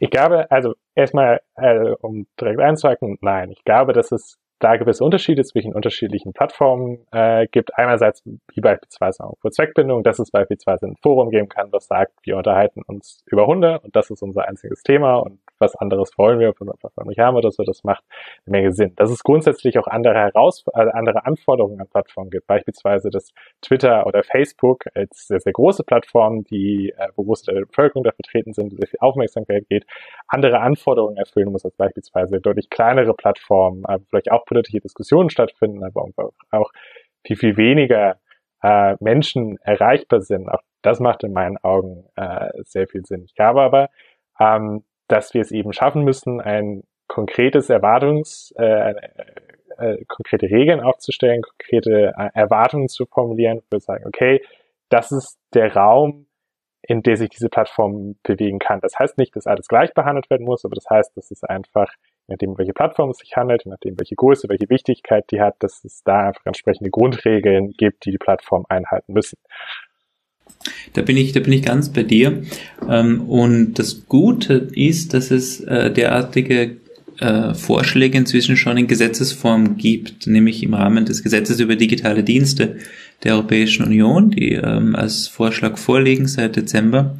[0.00, 3.50] Ich glaube, also erstmal, äh, um direkt einzuhaken, nein.
[3.52, 7.76] Ich glaube, dass es da gewisse Unterschiede zwischen unterschiedlichen Plattformen äh, gibt.
[7.76, 12.12] Einerseits wie beispielsweise auch für Zweckbindung, dass es beispielsweise ein Forum geben kann, das sagt,
[12.22, 16.38] wir unterhalten uns über Hunde und das ist unser einziges Thema und was anderes wollen
[16.38, 18.04] wir Plattform nicht haben oder so, das macht
[18.46, 18.94] eine Menge Sinn.
[18.96, 23.30] Dass es grundsätzlich auch andere Heraus äh, andere Anforderungen an Plattformen gibt, beispielsweise dass
[23.62, 28.52] Twitter oder Facebook als sehr, sehr große Plattformen, die äh, wo große Bevölkerung da vertreten
[28.52, 29.86] sind, sehr viel Aufmerksamkeit geht,
[30.28, 35.82] andere Anforderungen erfüllen muss als beispielsweise deutlich kleinere Plattformen, äh, vielleicht auch politische Diskussionen stattfinden,
[35.84, 36.10] aber
[36.50, 36.70] auch
[37.24, 38.16] viel, viel weniger
[38.62, 40.48] äh, Menschen erreichbar sind.
[40.48, 43.24] Auch das macht in meinen Augen äh, sehr viel Sinn.
[43.24, 43.88] Ich glaube aber,
[44.40, 48.94] ähm, dass wir es eben schaffen müssen, ein konkretes Erwartungs, äh,
[49.76, 54.42] äh, konkrete Regeln aufzustellen, konkrete äh, Erwartungen zu formulieren, für sagen, okay,
[54.88, 56.26] das ist der Raum,
[56.80, 58.80] in der sich diese Plattform bewegen kann.
[58.80, 61.92] Das heißt nicht, dass alles gleich behandelt werden muss, aber das heißt, dass es einfach,
[62.26, 66.02] nachdem, welche Plattform es sich handelt, nachdem, welche Größe, welche Wichtigkeit die hat, dass es
[66.04, 69.38] da einfach entsprechende Grundregeln gibt, die die Plattform einhalten müssen.
[70.92, 72.42] Da bin ich, da bin ich ganz bei dir.
[72.88, 76.76] Ähm, und das Gute ist, dass es äh, derartige
[77.18, 82.76] äh, Vorschläge inzwischen schon in Gesetzesform gibt, nämlich im Rahmen des Gesetzes über digitale Dienste
[83.22, 87.18] der Europäischen Union, die ähm, als Vorschlag vorliegen seit Dezember.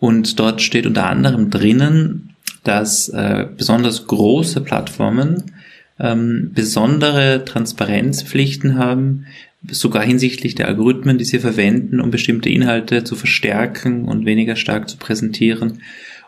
[0.00, 2.30] Und dort steht unter anderem drinnen,
[2.64, 5.52] dass äh, besonders große Plattformen
[6.00, 9.26] ähm, besondere Transparenzpflichten haben,
[9.66, 14.88] sogar hinsichtlich der Algorithmen, die sie verwenden, um bestimmte Inhalte zu verstärken und weniger stark
[14.88, 15.80] zu präsentieren.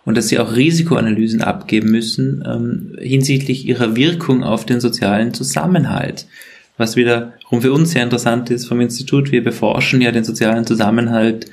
[0.05, 6.27] Und dass sie auch Risikoanalysen abgeben müssen ähm, hinsichtlich ihrer Wirkung auf den sozialen Zusammenhalt.
[6.79, 9.31] Was wiederum für uns sehr interessant ist vom Institut.
[9.31, 11.47] Wir beforschen ja den sozialen Zusammenhalt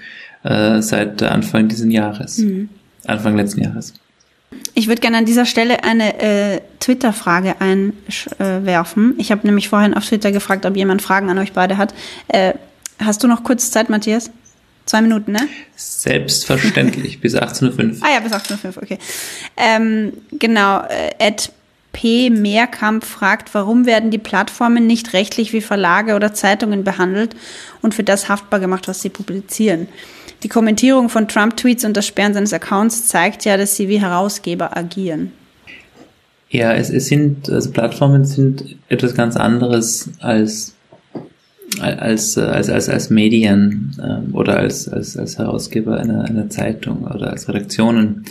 [0.44, 2.38] äh, seit Anfang dieses Jahres.
[2.38, 2.70] Mhm.
[3.06, 3.94] Anfang letzten Jahres.
[4.74, 9.16] Ich würde gerne an dieser Stelle eine äh, Twitter-Frage einwerfen.
[9.18, 11.94] ich habe nämlich vorhin auf Twitter gefragt, ob jemand Fragen an euch beide hat.
[12.28, 12.54] Äh,
[13.00, 14.32] hast du noch kurz Zeit, Matthias?
[14.86, 15.42] Zwei Minuten, ne?
[15.76, 17.96] Selbstverständlich, bis 18.05 Uhr.
[18.02, 19.00] Ah ja, bis 18.05 Uhr, okay.
[19.58, 21.52] Ähm, genau, äh, Ed
[21.92, 22.30] P.
[22.30, 27.36] Mehrkamp fragt, warum werden die Plattformen nicht rechtlich wie Verlage oder Zeitungen behandelt
[27.82, 29.88] und für das haftbar gemacht, was sie publizieren?
[30.44, 34.78] Die Kommentierung von Trump-Tweets und das Sperren seines Accounts zeigt ja, dass sie wie Herausgeber
[34.78, 35.32] agieren.
[36.50, 40.78] Ja, es, es sind, also Plattformen sind etwas ganz anderes als
[41.80, 47.32] als, als, als, als Medien ähm, oder als, als, als Herausgeber einer, einer Zeitung oder
[47.32, 48.24] als Redaktionen.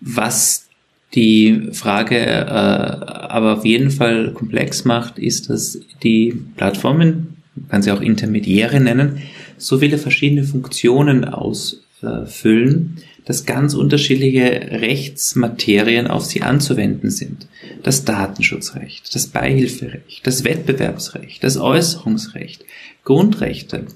[0.00, 0.68] Was
[1.14, 7.82] die Frage äh, aber auf jeden Fall komplex macht, ist, dass die Plattformen, man kann
[7.82, 9.18] sie auch Intermediäre nennen,
[9.56, 17.46] so viele verschiedene Funktionen ausfüllen, dass ganz unterschiedliche Rechtsmaterien auf sie anzuwenden sind.
[17.82, 22.64] Das Datenschutzrecht, das Beihilferecht, das Wettbewerbsrecht, das Äußerungsrecht,
[23.04, 23.86] Grundrechte.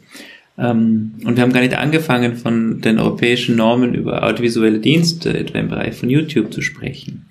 [0.58, 5.58] Ähm, und wir haben gar nicht angefangen, von den europäischen Normen über audiovisuelle Dienste, etwa
[5.58, 7.26] im Bereich von YouTube, zu sprechen.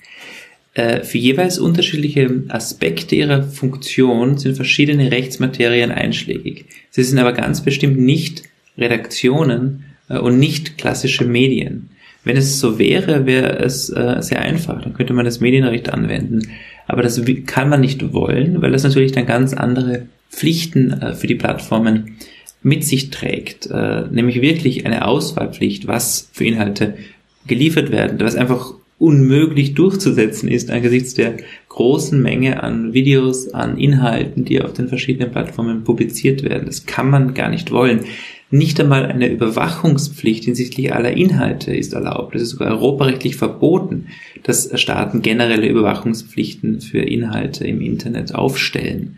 [0.77, 6.65] Äh, für jeweils unterschiedliche Aspekte ihrer Funktion sind verschiedene Rechtsmaterien einschlägig.
[6.91, 8.43] Sie sind aber ganz bestimmt nicht
[8.77, 11.89] Redaktionen und nicht klassische Medien.
[12.23, 14.81] Wenn es so wäre, wäre es äh, sehr einfach.
[14.81, 16.41] Dann könnte man das Medienrecht anwenden.
[16.87, 21.35] Aber das kann man nicht wollen, weil das natürlich dann ganz andere Pflichten für die
[21.35, 22.17] Plattformen
[22.63, 23.69] mit sich trägt.
[23.69, 26.93] Nämlich wirklich eine Auswahlpflicht, was für Inhalte
[27.45, 31.37] geliefert werden, was einfach unmöglich durchzusetzen ist angesichts der
[31.69, 36.65] großen Menge an Videos, an Inhalten, die auf den verschiedenen Plattformen publiziert werden.
[36.65, 38.05] Das kann man gar nicht wollen.
[38.49, 42.33] Nicht einmal eine Überwachungspflicht hinsichtlich aller Inhalte ist erlaubt.
[42.33, 44.07] Es ist sogar europarechtlich verboten,
[44.43, 49.17] dass Staaten generelle Überwachungspflichten für Inhalte im Internet aufstellen.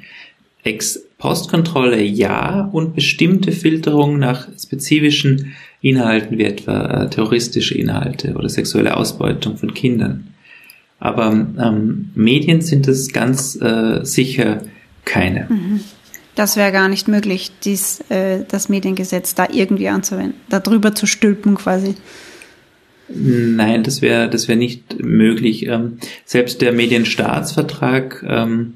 [0.63, 8.98] Ex-Postkontrolle ja und bestimmte Filterung nach spezifischen Inhalten wie etwa äh, terroristische Inhalte oder sexuelle
[8.98, 10.34] Ausbeutung von Kindern.
[11.00, 14.63] Aber ähm, Medien sind es ganz äh, sicher
[15.06, 15.48] keine.
[15.50, 15.80] Mhm.
[16.39, 21.56] Das wäre gar nicht möglich, dies, äh, das Mediengesetz da irgendwie anzuwenden, darüber zu stülpen
[21.56, 21.95] quasi.
[23.10, 25.67] Nein, das wäre das wäre nicht möglich.
[25.67, 28.75] Ähm, selbst der Medienstaatsvertrag ähm,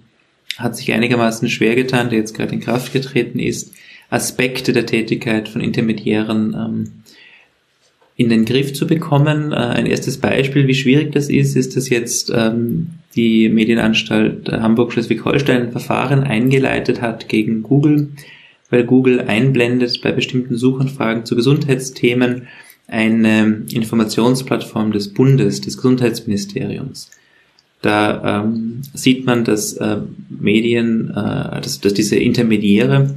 [0.57, 3.71] hat sich einigermaßen schwer getan, der jetzt gerade in Kraft getreten ist,
[4.09, 6.91] Aspekte der Tätigkeit von Intermediären ähm,
[8.23, 9.51] in den Griff zu bekommen.
[9.51, 15.63] Äh, ein erstes Beispiel, wie schwierig das ist, ist, dass jetzt ähm, die Medienanstalt Hamburg-Schleswig-Holstein
[15.63, 18.09] ein Verfahren eingeleitet hat gegen Google,
[18.69, 22.47] weil Google einblendet bei bestimmten Suchanfragen zu Gesundheitsthemen
[22.87, 27.11] eine Informationsplattform des Bundes, des Gesundheitsministeriums.
[27.81, 29.97] Da ähm, sieht man, dass äh,
[30.29, 33.13] Medien, äh, dass, dass diese Intermediäre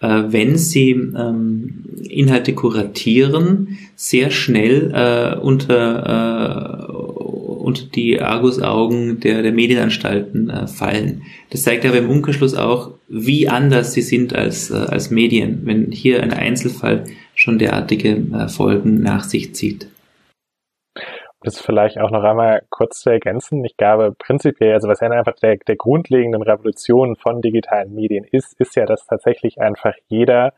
[0.00, 9.42] äh, wenn sie ähm, Inhalte kuratieren, sehr schnell äh, unter, äh, unter die Argusaugen der,
[9.42, 11.22] der Medienanstalten äh, fallen.
[11.50, 15.90] Das zeigt aber im Umkehrschluss auch, wie anders sie sind als, äh, als Medien, wenn
[15.92, 17.04] hier ein Einzelfall
[17.34, 19.88] schon derartige äh, Folgen nach sich zieht
[21.46, 23.64] das vielleicht auch noch einmal kurz zu ergänzen.
[23.64, 28.58] Ich glaube, prinzipiell, also was ja einfach der, der grundlegenden Revolution von digitalen Medien ist,
[28.60, 30.52] ist ja, dass tatsächlich einfach jeder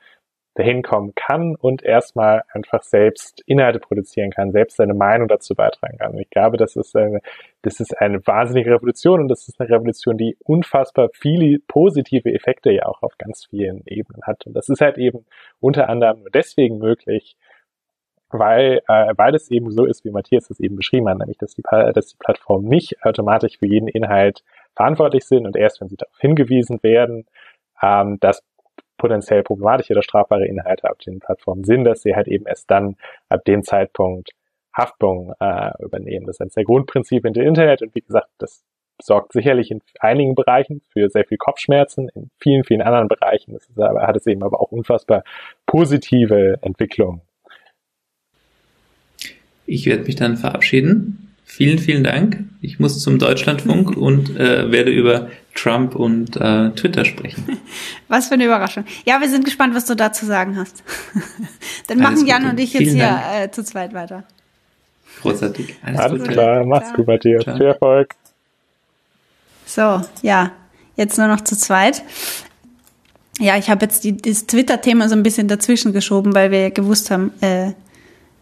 [0.54, 5.98] dahin kommen kann und erstmal einfach selbst Inhalte produzieren kann, selbst seine Meinung dazu beitragen
[5.98, 6.12] kann.
[6.12, 7.20] Und ich glaube, das ist eine,
[7.62, 12.72] das ist eine wahnsinnige Revolution und das ist eine Revolution, die unfassbar viele positive Effekte
[12.72, 14.46] ja auch auf ganz vielen Ebenen hat.
[14.46, 15.26] Und das ist halt eben
[15.60, 17.36] unter anderem nur deswegen möglich,
[18.30, 21.54] weil, äh, weil es eben so ist, wie Matthias es eben beschrieben hat, nämlich dass
[21.54, 24.44] die, dass die Plattformen nicht automatisch für jeden Inhalt
[24.76, 27.26] verantwortlich sind und erst wenn sie darauf hingewiesen werden,
[27.82, 28.42] ähm, dass
[28.98, 32.96] potenziell problematische oder strafbare Inhalte auf den Plattformen sind, dass sie halt eben erst dann
[33.28, 34.30] ab dem Zeitpunkt
[34.76, 36.26] Haftung äh, übernehmen.
[36.26, 38.64] Das ist eines der Grundprinzipien der Internet und wie gesagt, das
[39.00, 43.68] sorgt sicherlich in einigen Bereichen für sehr viel Kopfschmerzen, in vielen, vielen anderen Bereichen das
[43.68, 45.22] ist aber, hat es eben aber auch unfassbar
[45.66, 47.22] positive Entwicklungen
[49.68, 51.28] ich werde mich dann verabschieden.
[51.44, 52.44] Vielen, vielen Dank.
[52.60, 57.44] Ich muss zum Deutschlandfunk und äh, werde über Trump und äh, Twitter sprechen.
[58.08, 58.84] Was für eine Überraschung.
[59.04, 60.82] Ja, wir sind gespannt, was du da zu sagen hast.
[61.88, 64.24] Dann machen Jan und ich jetzt hier äh, zu zweit weiter.
[65.20, 65.76] Großartig.
[65.82, 66.32] Alles, Alles Gute.
[66.32, 67.44] klar, mach's gut, Matthias.
[67.44, 68.14] Viel Erfolg.
[69.66, 70.52] So, ja,
[70.96, 72.02] jetzt nur noch zu zweit.
[73.40, 77.10] Ja, ich habe jetzt die, das Twitter-Thema so ein bisschen dazwischen geschoben, weil wir gewusst
[77.10, 77.72] haben, äh,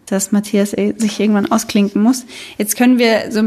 [0.06, 2.24] dass Matthias äh, sich irgendwann ausklinken muss.
[2.58, 3.42] Jetzt können wir so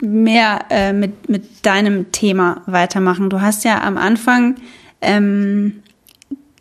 [0.00, 3.30] mehr äh, mit, mit deinem Thema weitermachen.
[3.30, 4.56] Du hast ja am Anfang
[5.00, 5.82] ähm,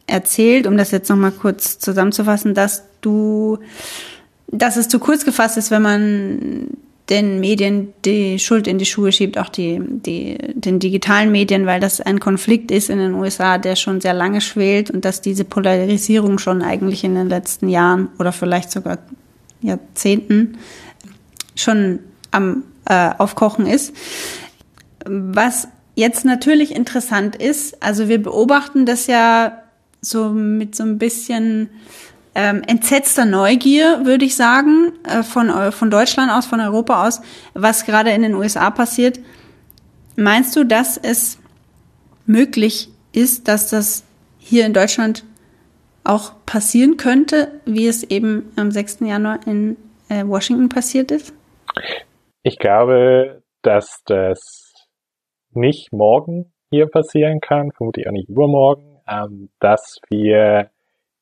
[0.08, 3.60] erzählt, um das jetzt nochmal kurz zusammenzufassen, dass du,
[4.48, 6.68] dass es zu kurz gefasst ist, wenn man
[7.10, 11.82] den Medien die Schuld in die Schuhe schiebt, auch die, die, den digitalen Medien, weil
[11.82, 15.44] das ein Konflikt ist in den USA, der schon sehr lange schwelt und dass diese
[15.44, 19.00] Polarisierung schon eigentlich in den letzten Jahren oder vielleicht sogar
[19.64, 20.58] Jahrzehnten
[21.56, 22.00] schon
[22.32, 23.94] am äh, Aufkochen ist.
[25.06, 29.64] Was jetzt natürlich interessant ist, also wir beobachten das ja
[30.02, 31.70] so mit so ein bisschen
[32.36, 37.22] ähm, entsetzter Neugier, würde ich sagen, äh, von, von Deutschland aus, von Europa aus,
[37.54, 39.20] was gerade in den USA passiert.
[40.16, 41.38] Meinst du, dass es
[42.26, 44.04] möglich ist, dass das
[44.40, 45.24] hier in Deutschland
[46.04, 49.02] auch passieren könnte, wie es eben am 6.
[49.02, 49.78] Januar in
[50.10, 51.34] äh, Washington passiert ist?
[52.44, 54.74] Ich glaube, dass das
[55.52, 60.72] nicht morgen hier passieren kann, vermutlich auch nicht übermorgen, ähm, dass wir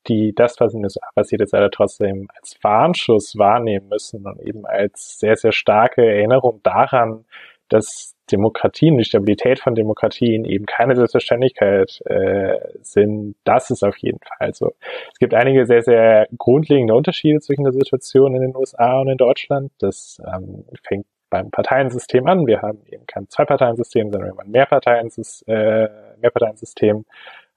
[0.07, 4.39] die, das, was in den USA passiert ist, aber trotzdem als Warnschuss wahrnehmen müssen und
[4.41, 7.25] eben als sehr, sehr starke Erinnerung daran,
[7.71, 14.19] dass Demokratien, die Stabilität von Demokratien eben keine Selbstverständlichkeit äh, sind, das ist auf jeden
[14.19, 14.73] Fall so.
[15.11, 19.17] Es gibt einige sehr, sehr grundlegende Unterschiede zwischen der Situation in den USA und in
[19.17, 19.71] Deutschland.
[19.79, 22.45] Das ähm, fängt beim Parteiensystem an.
[22.45, 25.89] Wir haben eben kein Zwei-Parteien-System, sondern ein Mehrparteiensystem, äh,
[26.21, 27.05] Mehrparteiensystem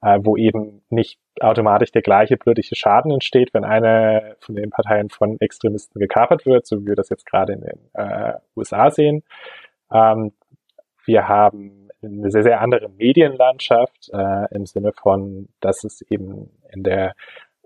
[0.05, 5.09] äh, wo eben nicht automatisch der gleiche politische Schaden entsteht, wenn eine von den Parteien
[5.09, 9.23] von Extremisten gekapert wird, so wie wir das jetzt gerade in den äh, USA sehen.
[9.95, 10.33] Ähm,
[11.07, 16.83] wir haben eine sehr, sehr andere Medienlandschaft äh, im Sinne von, dass es eben in
[16.83, 17.15] der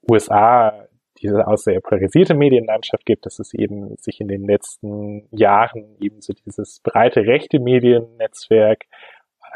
[0.09, 0.87] USA
[1.21, 6.21] diese auch sehr polarisierte Medienlandschaft gibt, dass es eben sich in den letzten Jahren eben
[6.21, 8.85] so dieses breite rechte Mediennetzwerk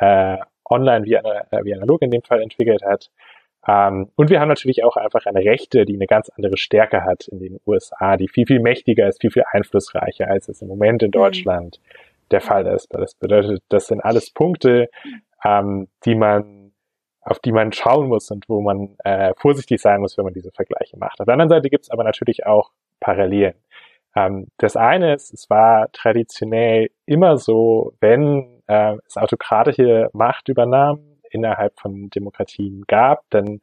[0.00, 3.10] äh, online wie, äh, wie analog in dem Fall entwickelt hat.
[3.66, 7.28] Ähm, und wir haben natürlich auch einfach eine Rechte, die eine ganz andere Stärke hat
[7.28, 11.02] in den USA, die viel, viel mächtiger ist, viel, viel einflussreicher, als es im Moment
[11.02, 11.12] in mhm.
[11.12, 12.11] Deutschland mhm.
[12.32, 12.88] Der Fall ist.
[12.90, 14.88] Das bedeutet, das sind alles Punkte,
[15.44, 16.72] ähm, die man,
[17.20, 20.50] auf die man schauen muss und wo man äh, vorsichtig sein muss, wenn man diese
[20.52, 21.20] Vergleiche macht.
[21.20, 23.54] Auf der anderen Seite gibt es aber natürlich auch Parallelen.
[24.14, 31.78] Ähm, das eine ist, es war traditionell immer so, wenn äh, es autokratische Machtübernahmen innerhalb
[31.80, 33.60] von Demokratien gab, dann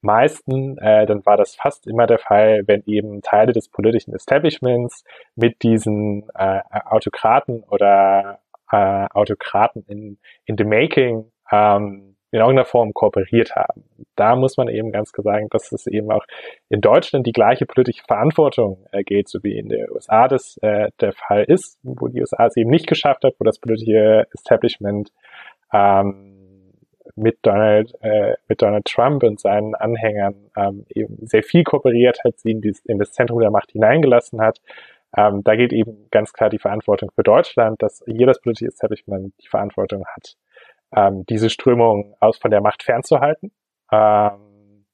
[0.00, 5.04] meisten, äh, dann war das fast immer der Fall, wenn eben Teile des politischen Establishments
[5.34, 12.92] mit diesen äh, Autokraten oder äh, Autokraten in, in the making ähm, in irgendeiner Form
[12.92, 13.84] kooperiert haben.
[14.14, 16.24] Da muss man eben ganz klar sagen, dass es eben auch
[16.68, 20.90] in Deutschland die gleiche politische Verantwortung äh, geht, so wie in den USA das äh,
[21.00, 25.10] der Fall ist, wo die USA es eben nicht geschafft hat, wo das politische Establishment
[25.72, 26.37] ähm,
[27.18, 32.38] mit Donald, äh, mit Donald Trump und seinen Anhängern ähm, eben sehr viel kooperiert hat,
[32.38, 34.60] sie in, dies, in das Zentrum der Macht hineingelassen hat.
[35.16, 39.48] Ähm, da geht eben ganz klar die Verantwortung für Deutschland, dass das politische Establishment die
[39.48, 40.34] Verantwortung hat,
[40.94, 43.52] ähm, diese Strömung aus von der Macht fernzuhalten
[43.90, 44.84] ähm,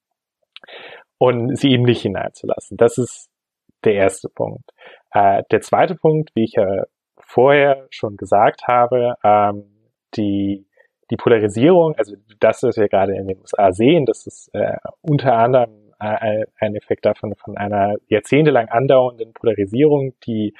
[1.19, 2.77] und sie eben nicht hineinzulassen.
[2.77, 3.29] Das ist
[3.85, 4.71] der erste Punkt.
[5.13, 6.85] Äh, der zweite Punkt, wie ich ja
[7.19, 9.65] vorher schon gesagt habe, ähm,
[10.17, 10.67] die
[11.11, 15.35] die Polarisierung, also das, was wir gerade in den USA sehen, das ist äh, unter
[15.37, 20.55] anderem äh, ein Effekt davon von einer jahrzehntelang andauernden Polarisierung, die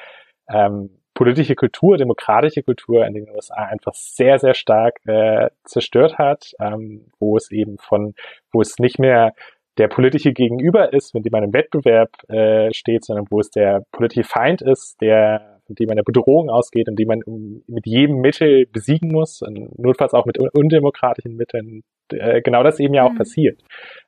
[0.49, 6.53] ähm, politische Kultur, demokratische Kultur in den USA einfach sehr, sehr stark äh, zerstört hat,
[6.61, 8.15] ähm, wo es eben von,
[8.53, 9.33] wo es nicht mehr
[9.79, 13.85] der politische Gegenüber ist, mit dem man im Wettbewerb äh, steht, sondern wo es der
[13.93, 17.23] politische Feind ist, der von dem man eine Bedrohung ausgeht und die man
[17.67, 21.83] mit jedem Mittel besiegen muss, und notfalls auch mit undemokratischen Mitteln.
[22.13, 23.19] Äh, genau das eben ja auch mhm.
[23.19, 23.63] passiert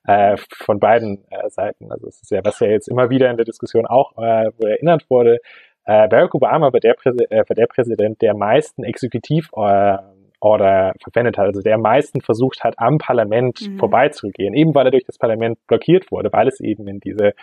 [0.06, 1.90] äh, von beiden äh, Seiten.
[1.90, 4.66] Also es ist ja, was ja jetzt immer wieder in der Diskussion auch äh, wo
[4.66, 5.38] erinnert wurde,
[5.86, 11.46] äh, Barack Obama war der, Präsi äh, war der Präsident, der meisten Exekutiv-Order verwendet hat,
[11.46, 13.78] also der am meisten versucht hat, am Parlament mhm.
[13.78, 17.34] vorbeizugehen, eben weil er durch das Parlament blockiert wurde, weil es eben in diese,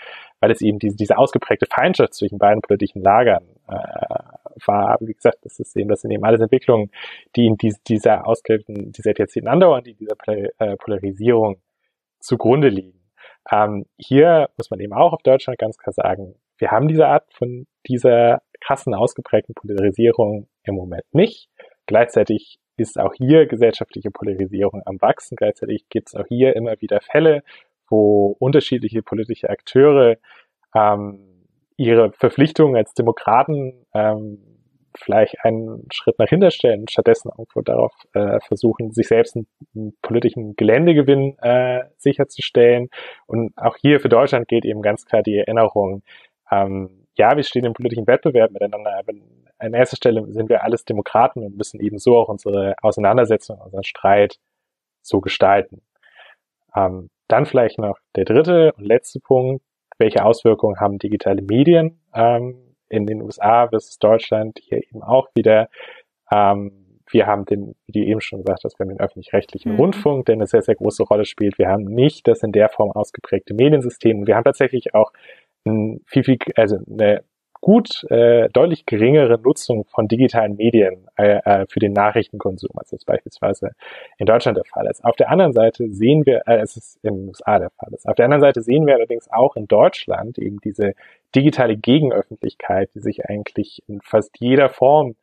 [0.41, 3.73] weil es eben diese, diese ausgeprägte Feindschaft zwischen beiden politischen Lagern äh,
[4.65, 4.97] war.
[5.02, 6.91] Wie gesagt, das ist eben, das sind eben alles Entwicklungen,
[7.36, 11.62] die in dies, dieser ausgeprägten, dieser Jahrzehnten andauern, die dieser äh, Polarisierung
[12.19, 12.99] zugrunde liegen.
[13.52, 17.26] Ähm, hier muss man eben auch auf Deutschland ganz klar sagen, wir haben diese Art
[17.34, 21.49] von dieser krassen, ausgeprägten Polarisierung im Moment nicht.
[21.86, 25.36] Gleichzeitig ist auch hier gesellschaftliche Polarisierung am Wachsen.
[25.36, 27.43] Gleichzeitig gibt es auch hier immer wieder Fälle,
[27.89, 30.17] wo unterschiedliche politische Akteure
[30.73, 31.33] ähm,
[31.78, 34.40] ihre Verpflichtungen als Demokraten ähm,
[34.96, 39.98] vielleicht einen Schritt nach hinten stellen, stattdessen irgendwo darauf äh, versuchen, sich selbst einen, einen
[40.02, 42.90] politischen Geländegewinn äh, sicherzustellen.
[43.26, 46.04] Und auch hier für Deutschland gilt eben ganz klar die Erinnerung,
[46.52, 49.14] ähm, ja, wir stehen im politischen Wettbewerb miteinander, aber
[49.60, 53.84] an erster Stelle sind wir alles Demokraten und müssen eben so auch unsere Auseinandersetzung, unseren
[53.84, 54.40] Streit
[55.02, 55.82] so gestalten.
[56.76, 59.64] Ähm, dann vielleicht noch der dritte und letzte Punkt.
[60.04, 64.60] Welche Auswirkungen haben digitale Medien ähm, in den USA versus Deutschland?
[64.62, 65.70] Hier eben auch wieder.
[66.30, 69.80] Ähm, wir haben den, wie du eben schon gesagt hast, wir haben den öffentlich-rechtlichen mhm.
[69.80, 71.58] Rundfunk, der eine sehr, sehr große Rolle spielt.
[71.58, 74.28] Wir haben nicht das in der Form ausgeprägte Mediensystem.
[74.28, 75.13] Wir haben tatsächlich auch
[75.66, 77.24] ein viel, viel, also eine
[77.63, 83.05] gut äh, deutlich geringere Nutzung von digitalen Medien äh, äh, für den Nachrichtenkonsum, als das
[83.05, 83.72] beispielsweise
[84.18, 85.01] in Deutschland der Fall ist.
[85.05, 88.05] Auf der anderen Seite sehen wir, äh, es ist in den USA der Fall ist.
[88.05, 90.91] Auf der anderen Seite sehen wir allerdings auch in Deutschland eben diese
[91.34, 95.16] digitale Gegenöffentlichkeit, die sich eigentlich in fast jeder Form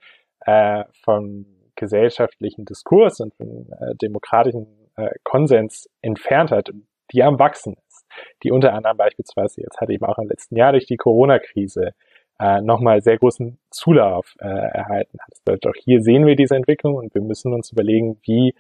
[0.47, 1.45] äh, von
[1.77, 4.67] gesellschaftlichen Diskurs und von äh, demokratischen
[4.97, 6.71] äh, Konsens entfernt hat,
[7.13, 8.07] die am Wachsen ist,
[8.43, 11.93] die unter anderem beispielsweise jetzt hat eben auch im letzten Jahr durch die Corona-Krise
[12.41, 15.67] äh, nochmal sehr großen Zulauf äh, erhalten hat.
[15.67, 18.55] Auch hier sehen wir diese Entwicklung und wir müssen uns überlegen, wie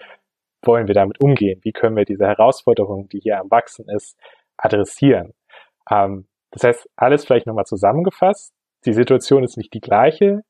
[0.62, 1.60] wollen wir damit umgehen?
[1.62, 4.18] Wie können wir diese Herausforderung, die hier am Wachsen ist,
[4.58, 5.32] adressieren?
[5.90, 8.52] Ähm, das heißt, alles vielleicht nochmal zusammengefasst.
[8.84, 10.42] Die Situation ist nicht die gleiche,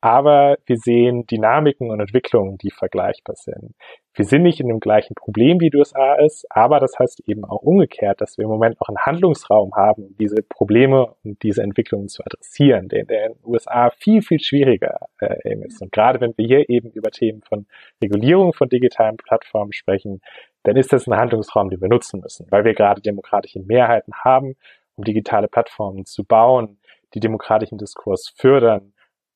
[0.00, 3.74] aber wir sehen Dynamiken und Entwicklungen, die vergleichbar sind.
[4.14, 7.44] Wir sind nicht in dem gleichen Problem wie die USA ist, aber das heißt eben
[7.44, 12.08] auch umgekehrt, dass wir im Moment noch einen Handlungsraum haben, diese Probleme und diese Entwicklungen
[12.08, 15.80] zu adressieren, der in den USA viel, viel schwieriger äh, ist.
[15.80, 17.66] Und gerade wenn wir hier eben über Themen von
[18.02, 20.22] Regulierung von digitalen Plattformen sprechen,
[20.64, 24.56] dann ist das ein Handlungsraum, den wir nutzen müssen, weil wir gerade demokratische Mehrheiten haben,
[24.96, 26.78] um digitale Plattformen zu bauen,
[27.14, 28.92] die demokratischen Diskurs fördern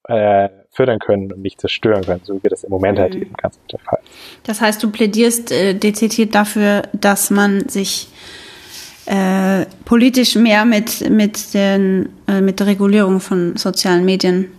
[0.09, 3.18] äh, fördern können und nicht zerstören können, so wie das im Moment halt mhm.
[3.18, 4.00] halt eben ganz der Fall
[4.44, 8.09] Das heißt, du plädierst äh, dezidiert dafür, dass man sich
[9.07, 14.50] äh, politisch mehr mit, mit, den, äh, mit der Regulierung von sozialen Medien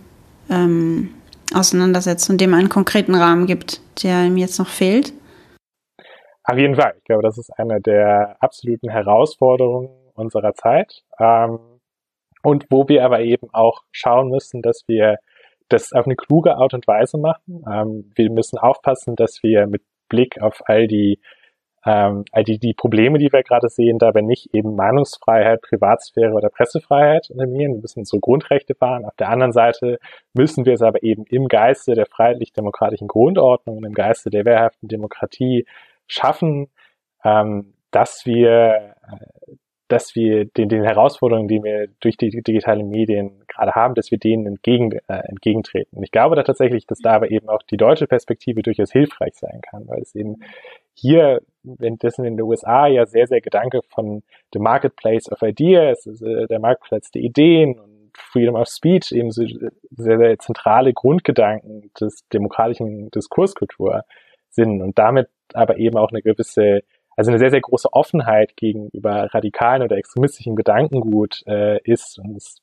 [0.50, 1.10] ähm,
[1.54, 5.12] auseinandersetzt und dem einen konkreten Rahmen gibt, der ihm jetzt noch fehlt?
[6.44, 6.94] Auf jeden Fall.
[6.98, 11.02] Ich glaube, das ist eine der absoluten Herausforderungen unserer Zeit.
[11.18, 11.58] Ähm,
[12.42, 15.16] und wo wir aber eben auch schauen müssen, dass wir
[15.68, 17.64] das auf eine kluge Art und Weise machen.
[17.70, 21.20] Ähm, wir müssen aufpassen, dass wir mit Blick auf all die
[21.86, 26.48] ähm, all die, die Probleme, die wir gerade sehen, dabei nicht eben Meinungsfreiheit, Privatsphäre oder
[26.50, 27.74] Pressefreiheit unterminieren.
[27.74, 29.04] Wir müssen unsere Grundrechte wahren.
[29.04, 29.98] Auf der anderen Seite
[30.34, 34.88] müssen wir es aber eben im Geiste der freiheitlich-demokratischen Grundordnung und im Geiste der wehrhaften
[34.88, 35.64] Demokratie
[36.08, 36.70] schaffen,
[37.24, 39.54] ähm, dass wir äh,
[39.88, 44.18] dass wir den, den Herausforderungen, die wir durch die digitalen Medien gerade haben, dass wir
[44.18, 46.02] denen entgegen, äh, entgegentreten.
[46.02, 49.60] Ich glaube da tatsächlich, dass da aber eben auch die deutsche Perspektive durchaus hilfreich sein
[49.62, 50.36] kann, weil es eben
[50.94, 54.22] hier, wenn das in den USA ja sehr, sehr Gedanke von
[54.52, 59.44] the marketplace of ideas, also der Marktplatz der Ideen und Freedom of Speech eben so
[59.90, 64.02] sehr, sehr zentrale Grundgedanken des demokratischen Diskurskultur
[64.50, 66.80] sind und damit aber eben auch eine gewisse
[67.16, 72.62] also eine sehr, sehr große Offenheit gegenüber radikalen oder extremistischen Gedankengut äh, ist und es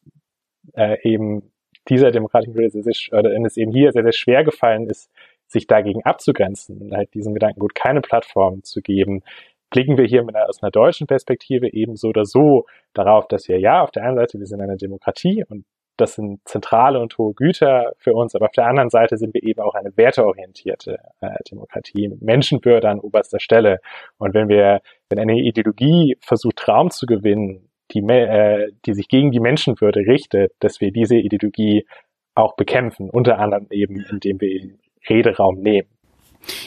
[0.76, 1.52] äh, eben
[1.90, 5.12] dieser demokratischen sehr, sehr, oder es eben hier sehr, sehr schwer gefallen ist,
[5.48, 9.24] sich dagegen abzugrenzen und halt diesem Gedankengut keine Plattform zu geben,
[9.70, 13.60] blicken wir hier einer, aus einer deutschen Perspektive eben so oder so darauf, dass wir
[13.60, 15.66] ja auf der einen Seite, wir sind eine Demokratie und
[15.98, 19.44] das sind zentrale und hohe Güter für uns, aber auf der anderen Seite sind wir
[19.44, 23.80] eben auch eine werteorientierte äh, Demokratie mit Menschenwürde an oberster Stelle.
[24.18, 29.32] Und wenn wir, wenn eine Ideologie versucht, Raum zu gewinnen, die, äh, die sich gegen
[29.32, 31.86] die Menschenwürde richtet, dass wir diese Ideologie
[32.36, 34.72] auch bekämpfen, unter anderem eben, indem wir
[35.08, 35.88] Rederaum nehmen.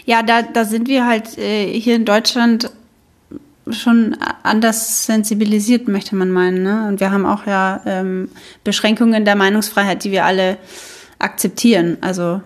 [0.05, 2.71] Ja, da, da sind wir halt äh, hier in Deutschland
[3.71, 6.63] schon anders sensibilisiert, möchte man meinen.
[6.63, 6.87] Ne?
[6.89, 8.29] Und wir haben auch ja ähm,
[8.65, 10.59] Beschränkungen der Meinungsfreiheit, die wir alle
[11.19, 11.99] akzeptieren.
[12.01, 12.41] Also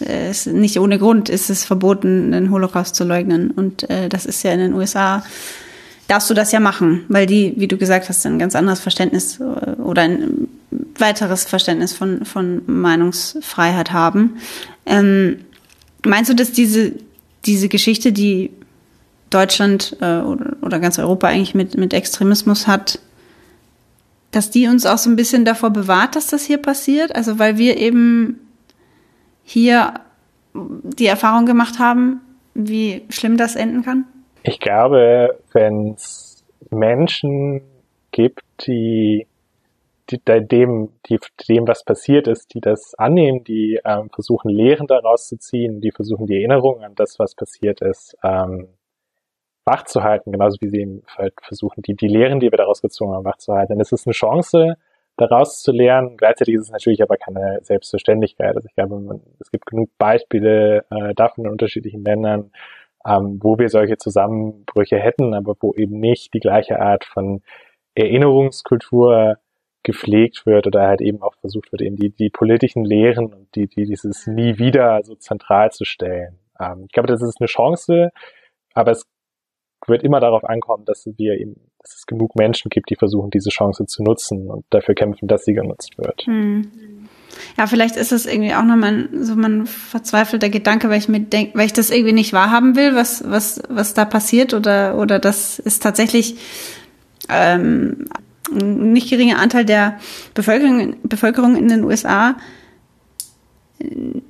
[0.00, 3.50] ist nicht ohne Grund ist es verboten, den Holocaust zu leugnen.
[3.50, 5.24] Und äh, das ist ja in den USA,
[6.08, 9.40] darfst du das ja machen, weil die, wie du gesagt hast, ein ganz anderes Verständnis
[9.40, 9.42] äh,
[9.80, 10.48] oder ein
[10.98, 14.38] weiteres Verständnis von, von Meinungsfreiheit haben.
[14.86, 15.38] Ähm,
[16.04, 16.92] meinst du, dass diese,
[17.46, 18.50] diese Geschichte, die
[19.34, 22.98] Deutschland äh, oder, ganz Europa eigentlich mit, mit Extremismus hat,
[24.30, 27.14] dass die uns auch so ein bisschen davor bewahrt, dass das hier passiert?
[27.14, 28.40] Also weil wir eben
[29.42, 29.94] hier
[30.54, 32.20] die Erfahrung gemacht haben,
[32.54, 34.04] wie schlimm das enden kann?
[34.42, 37.62] Ich glaube, wenn es Menschen
[38.12, 39.26] gibt, die,
[40.10, 41.18] die dem, die,
[41.48, 45.90] dem, was passiert ist, die das annehmen, die ähm, versuchen, Lehren daraus zu ziehen, die
[45.90, 48.68] versuchen, die Erinnerung an das, was passiert ist, ähm,
[49.64, 53.24] wachzuhalten, genauso wie sie eben halt versuchen, die, die Lehren, die wir daraus gezogen haben,
[53.24, 53.74] wachzuhalten.
[53.74, 54.76] Denn es ist eine Chance,
[55.16, 56.16] daraus zu lernen.
[56.16, 58.56] Gleichzeitig ist es natürlich aber keine Selbstverständlichkeit.
[58.56, 62.50] Also ich glaube, man, es gibt genug Beispiele äh, davon in unterschiedlichen Ländern,
[63.06, 67.42] ähm, wo wir solche Zusammenbrüche hätten, aber wo eben nicht die gleiche Art von
[67.94, 69.36] Erinnerungskultur
[69.82, 73.68] gepflegt wird oder halt eben auch versucht wird, eben die, die politischen Lehren und die,
[73.68, 76.38] die dieses nie wieder so zentral zu stellen.
[76.58, 78.10] Ähm, ich glaube, das ist eine Chance,
[78.72, 79.06] aber es
[79.88, 83.50] wird immer darauf ankommen, dass wir eben, dass es genug Menschen gibt, die versuchen, diese
[83.50, 86.22] Chance zu nutzen und dafür kämpfen, dass sie genutzt wird.
[86.22, 86.70] Hm.
[87.58, 91.58] Ja, vielleicht ist es irgendwie auch nochmal so ein verzweifelter Gedanke, weil ich mir denke,
[91.58, 95.58] weil ich das irgendwie nicht wahrhaben will, was, was, was da passiert oder, oder das
[95.58, 96.36] ist tatsächlich,
[97.28, 98.06] ähm,
[98.52, 99.98] ein nicht geringer Anteil der
[100.34, 102.36] Bevölkerung, Bevölkerung in den USA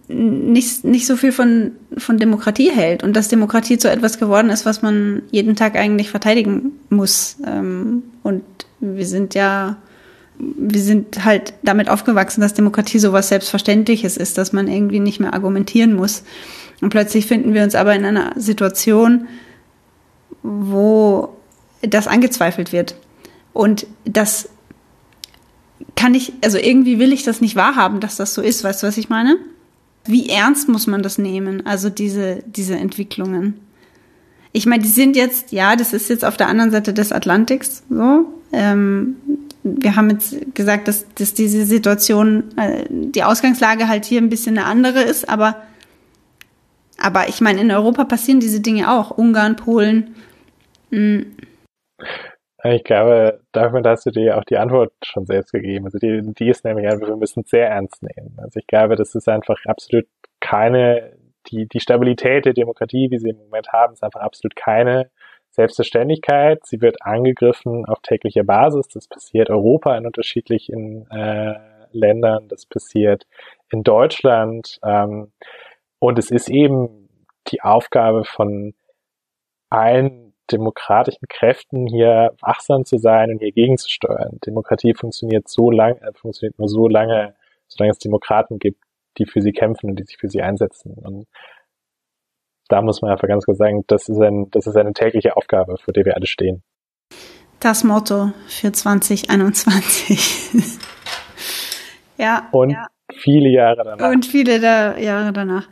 [0.09, 4.65] nicht, nicht so viel von, von Demokratie hält und dass Demokratie zu etwas geworden ist,
[4.65, 7.37] was man jeden Tag eigentlich verteidigen muss.
[7.47, 8.43] Ähm, und
[8.81, 9.77] wir sind ja
[10.39, 15.33] wir sind halt damit aufgewachsen, dass Demokratie sowas Selbstverständliches ist, dass man irgendwie nicht mehr
[15.33, 16.25] argumentieren muss.
[16.81, 19.29] Und plötzlich finden wir uns aber in einer Situation,
[20.43, 21.37] wo
[21.83, 22.97] das angezweifelt wird.
[23.53, 24.49] Und das
[25.97, 28.65] kann ich, also irgendwie will ich das nicht wahrhaben, dass das so ist.
[28.65, 29.37] Weißt du, was ich meine?
[30.05, 31.67] Wie ernst muss man das nehmen?
[31.67, 33.55] Also diese, diese Entwicklungen.
[34.53, 37.83] Ich meine, die sind jetzt, ja, das ist jetzt auf der anderen Seite des Atlantiks
[37.89, 38.27] so.
[38.53, 39.17] Ähm,
[39.65, 44.59] wir haben jetzt gesagt, dass, dass diese Situation, äh, die Ausgangslage halt hier ein bisschen
[44.59, 45.63] eine andere ist, aber,
[46.99, 49.11] aber ich meine, in Europa passieren diese Dinge auch.
[49.11, 50.15] Ungarn, Polen.
[50.91, 51.25] Mh.
[52.67, 55.85] Ich glaube, damit hast du dir auch die Antwort schon selbst gegeben.
[55.85, 58.39] Also die, die ist nämlich einfach, wir müssen es sehr ernst nehmen.
[58.39, 60.07] Also ich glaube, das ist einfach absolut
[60.41, 61.13] keine,
[61.49, 65.11] die, die Stabilität der Demokratie, wie sie im Moment haben, ist einfach absolut keine
[65.51, 66.65] Selbstverständlichkeit.
[66.65, 68.89] Sie wird angegriffen auf täglicher Basis.
[68.89, 71.55] Das passiert Europa in unterschiedlichen äh,
[71.93, 72.49] Ländern.
[72.49, 73.27] Das passiert
[73.71, 74.79] in Deutschland.
[74.83, 75.33] Ähm,
[75.99, 77.11] und es ist eben
[77.49, 78.73] die Aufgabe von
[79.69, 84.39] allen demokratischen Kräften hier wachsam zu sein und hier gegenzusteuern.
[84.47, 87.35] Demokratie funktioniert so lange, äh, funktioniert nur so lange,
[87.69, 88.83] solange es Demokraten gibt,
[89.19, 90.95] die für sie kämpfen und die sich für sie einsetzen.
[90.95, 91.27] Und
[92.69, 95.77] da muss man einfach ganz kurz sagen, das ist, ein, das ist eine tägliche Aufgabe,
[95.79, 96.63] vor der wir alle stehen.
[97.61, 100.51] Das Motto für 2021.
[102.19, 102.49] ja.
[102.53, 102.87] Und ja.
[103.13, 104.11] viele Jahre danach.
[104.11, 105.69] Und viele da, Jahre danach.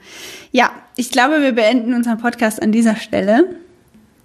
[0.51, 3.57] Ja, ich glaube, wir beenden unseren Podcast an dieser Stelle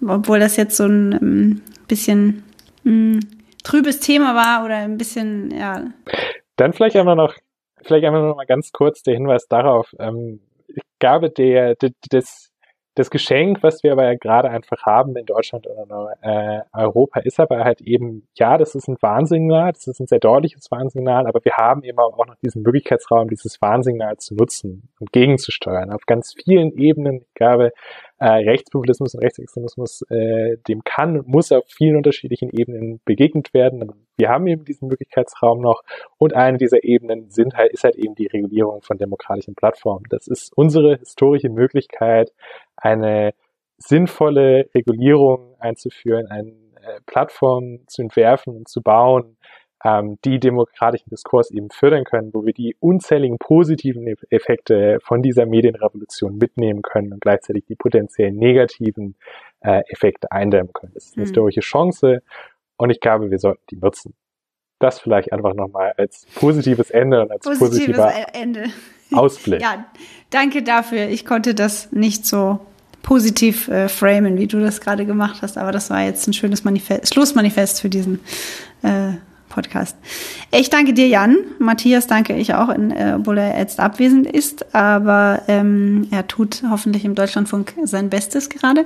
[0.06, 2.44] obwohl das jetzt so ein ähm, bisschen
[2.84, 3.20] mh, hm,
[3.64, 5.86] trübes Thema war oder ein bisschen, ja.
[6.56, 7.34] Dann vielleicht einmal noch,
[7.82, 9.94] vielleicht einmal noch mal ganz kurz der Hinweis darauf.
[9.98, 11.76] Ähm, ich glaube, der,
[12.10, 12.50] das,
[12.98, 17.38] das Geschenk, was wir aber ja gerade einfach haben in Deutschland oder äh, Europa, ist
[17.38, 21.44] aber halt eben, ja, das ist ein Warnsignal, das ist ein sehr deutliches Warnsignal, aber
[21.44, 26.34] wir haben eben auch noch diesen Möglichkeitsraum, dieses Warnsignal zu nutzen und gegenzusteuern auf ganz
[26.44, 27.22] vielen Ebenen.
[27.22, 27.72] Ich glaube,
[28.18, 33.92] äh, Rechtspopulismus und Rechtsextremismus, äh, dem kann und muss auf vielen unterschiedlichen Ebenen begegnet werden.
[34.16, 35.82] Wir haben eben diesen Möglichkeitsraum noch
[36.18, 40.04] und eine dieser Ebenen sind halt, ist halt eben die Regulierung von demokratischen Plattformen.
[40.10, 42.32] Das ist unsere historische Möglichkeit,
[42.76, 43.34] eine
[43.76, 49.36] sinnvolle Regulierung einzuführen, eine äh, Plattform zu entwerfen und zu bauen,
[49.84, 55.46] ähm, die demokratischen Diskurs eben fördern können, wo wir die unzähligen positiven Effekte von dieser
[55.46, 59.14] Medienrevolution mitnehmen können und gleichzeitig die potenziellen negativen
[59.60, 60.92] äh, Effekte eindämmen können.
[60.94, 61.26] Das ist eine mhm.
[61.26, 62.22] historische Chance
[62.76, 64.14] und ich glaube, wir sollten die nutzen.
[64.80, 68.64] Das vielleicht einfach nochmal als positives Ende und als positives positiver Ende.
[69.12, 69.62] Ausblick.
[69.62, 69.86] ja,
[70.30, 71.08] danke dafür.
[71.08, 72.60] Ich konnte das nicht so
[73.02, 76.64] positiv äh, framen, wie du das gerade gemacht hast, aber das war jetzt ein schönes
[76.64, 78.20] Manifest, Schlussmanifest für diesen
[78.82, 79.12] äh,
[79.48, 79.96] Podcast.
[80.50, 81.36] Ich danke dir, Jan.
[81.58, 86.62] Matthias danke ich auch, in, äh, obwohl er jetzt abwesend ist, aber ähm, er tut
[86.70, 88.84] hoffentlich im Deutschlandfunk sein Bestes gerade.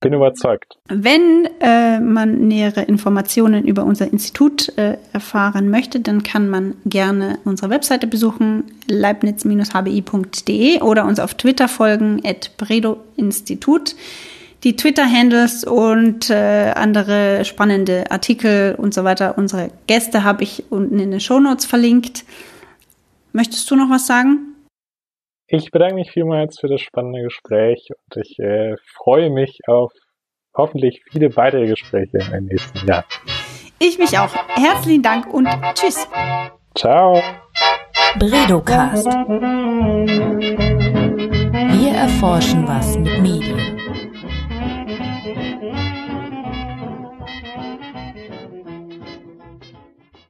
[0.00, 0.78] Bin überzeugt.
[0.88, 7.38] Wenn äh, man nähere Informationen über unser Institut äh, erfahren möchte, dann kann man gerne
[7.44, 13.94] unsere Webseite besuchen, leibniz-hbi.de oder uns auf Twitter folgen, at Bredo Institut
[14.62, 19.38] die Twitter-Handles und äh, andere spannende Artikel und so weiter.
[19.38, 22.24] Unsere Gäste habe ich unten in den Shownotes verlinkt.
[23.32, 24.54] Möchtest du noch was sagen?
[25.46, 29.92] Ich bedanke mich vielmals für das spannende Gespräch und ich äh, freue mich auf
[30.54, 33.04] hoffentlich viele weitere Gespräche im nächsten Jahr.
[33.78, 34.32] Ich mich auch.
[34.48, 36.06] Herzlichen Dank und tschüss.
[36.76, 37.20] Ciao.
[38.18, 39.06] Bredocast.
[41.76, 43.79] Wir erforschen was mit Medien.